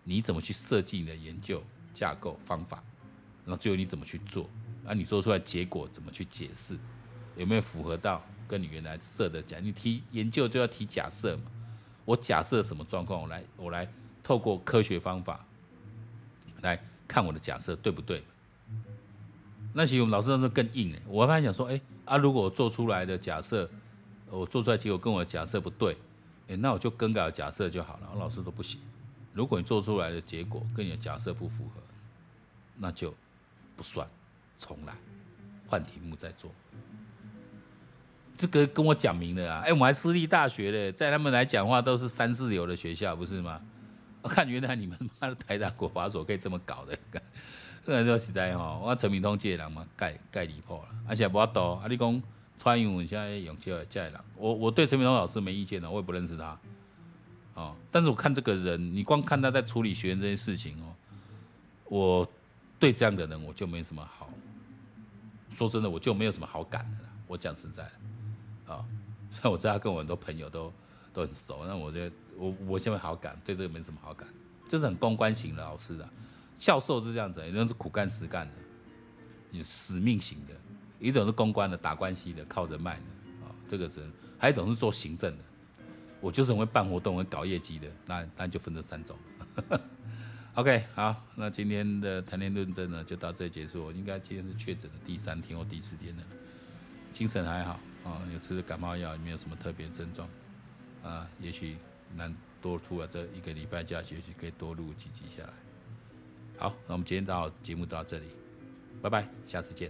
[0.03, 1.63] 你怎么去设计你的研究
[1.93, 2.83] 架构方法，
[3.45, 4.47] 然后最后你怎么去做，
[4.85, 6.77] 啊，你做出来结果怎么去解释，
[7.35, 9.59] 有没有符合到跟你原来设的假？
[9.59, 11.43] 你提研究就要提假设嘛，
[12.05, 13.91] 我假设什么状况，我来我来
[14.23, 15.45] 透过科学方法。
[16.61, 18.23] 来看我的假设对不对？
[19.73, 20.97] 那其实我们老师那时候更硬呢。
[21.07, 23.67] 我还想说，哎啊，如果我做出来的假设，
[24.29, 25.97] 我做出来结果跟我的假设不对，
[26.49, 28.09] 哎，那我就更改假设就好了。
[28.13, 28.79] 我老师说不行，
[29.33, 31.81] 如果你做出来的结果跟你的假设不符合，
[32.77, 33.11] 那就
[33.75, 34.07] 不算，
[34.61, 34.93] 重来，
[35.67, 36.49] 换题目再做。
[38.37, 43.61] 这个跟我讲明了啊，哎，我们还私立大学的，在他们来讲话都是三四流的学校，不是吗？
[44.23, 46.97] 我看原来你们妈的台大国法所可以这么搞的，
[47.83, 51.73] 这个说实在哈，我陈明通这个人嘛，盖盖离谱了，而且不要多。
[51.73, 52.21] 啊，你讲
[52.57, 56.57] 蔡英文现在用这这个人，我我对陈明通老师没意见的，我也不认识他，
[57.55, 60.93] 哦，但是我看这个人，你光看他在处理学员这些事情哦，
[61.85, 62.31] 我
[62.79, 64.29] 对这样的人我就没什么好，
[65.55, 68.85] 说真的，我就没有什么好感的啦，我讲实在的，啊，
[69.31, 70.73] 虽然我知道跟我很多朋友都
[71.13, 72.15] 都很熟，那我觉得。
[72.37, 74.27] 我我现在好感，对这个没什么好感，
[74.67, 76.09] 就是很公关型的老师的，
[76.57, 78.53] 教授是这样子，有种是苦干实干的，
[79.51, 80.53] 有使命型的，
[80.97, 83.01] 一种是公关的，打关系的，靠人脉的，
[83.45, 85.43] 啊、这个人，还有一种是做行政的，
[86.19, 89.15] 我就是很会办活动，会搞业绩的，那那就分这三种。
[90.55, 93.85] OK，好，那今天的谈天论证呢，就到这里结束。
[93.85, 96.23] 我应该今天是确诊的第三天或第四天了，
[97.13, 100.27] 精神还好啊，有吃感冒药，也没有什么特别症状，
[101.03, 101.77] 啊，也许。
[102.13, 105.53] 难多出了这一个礼拜假期，也许可以多录几集下来。
[106.57, 108.25] 好，那我们今天到节目到这里，
[109.01, 109.89] 拜拜，下次见。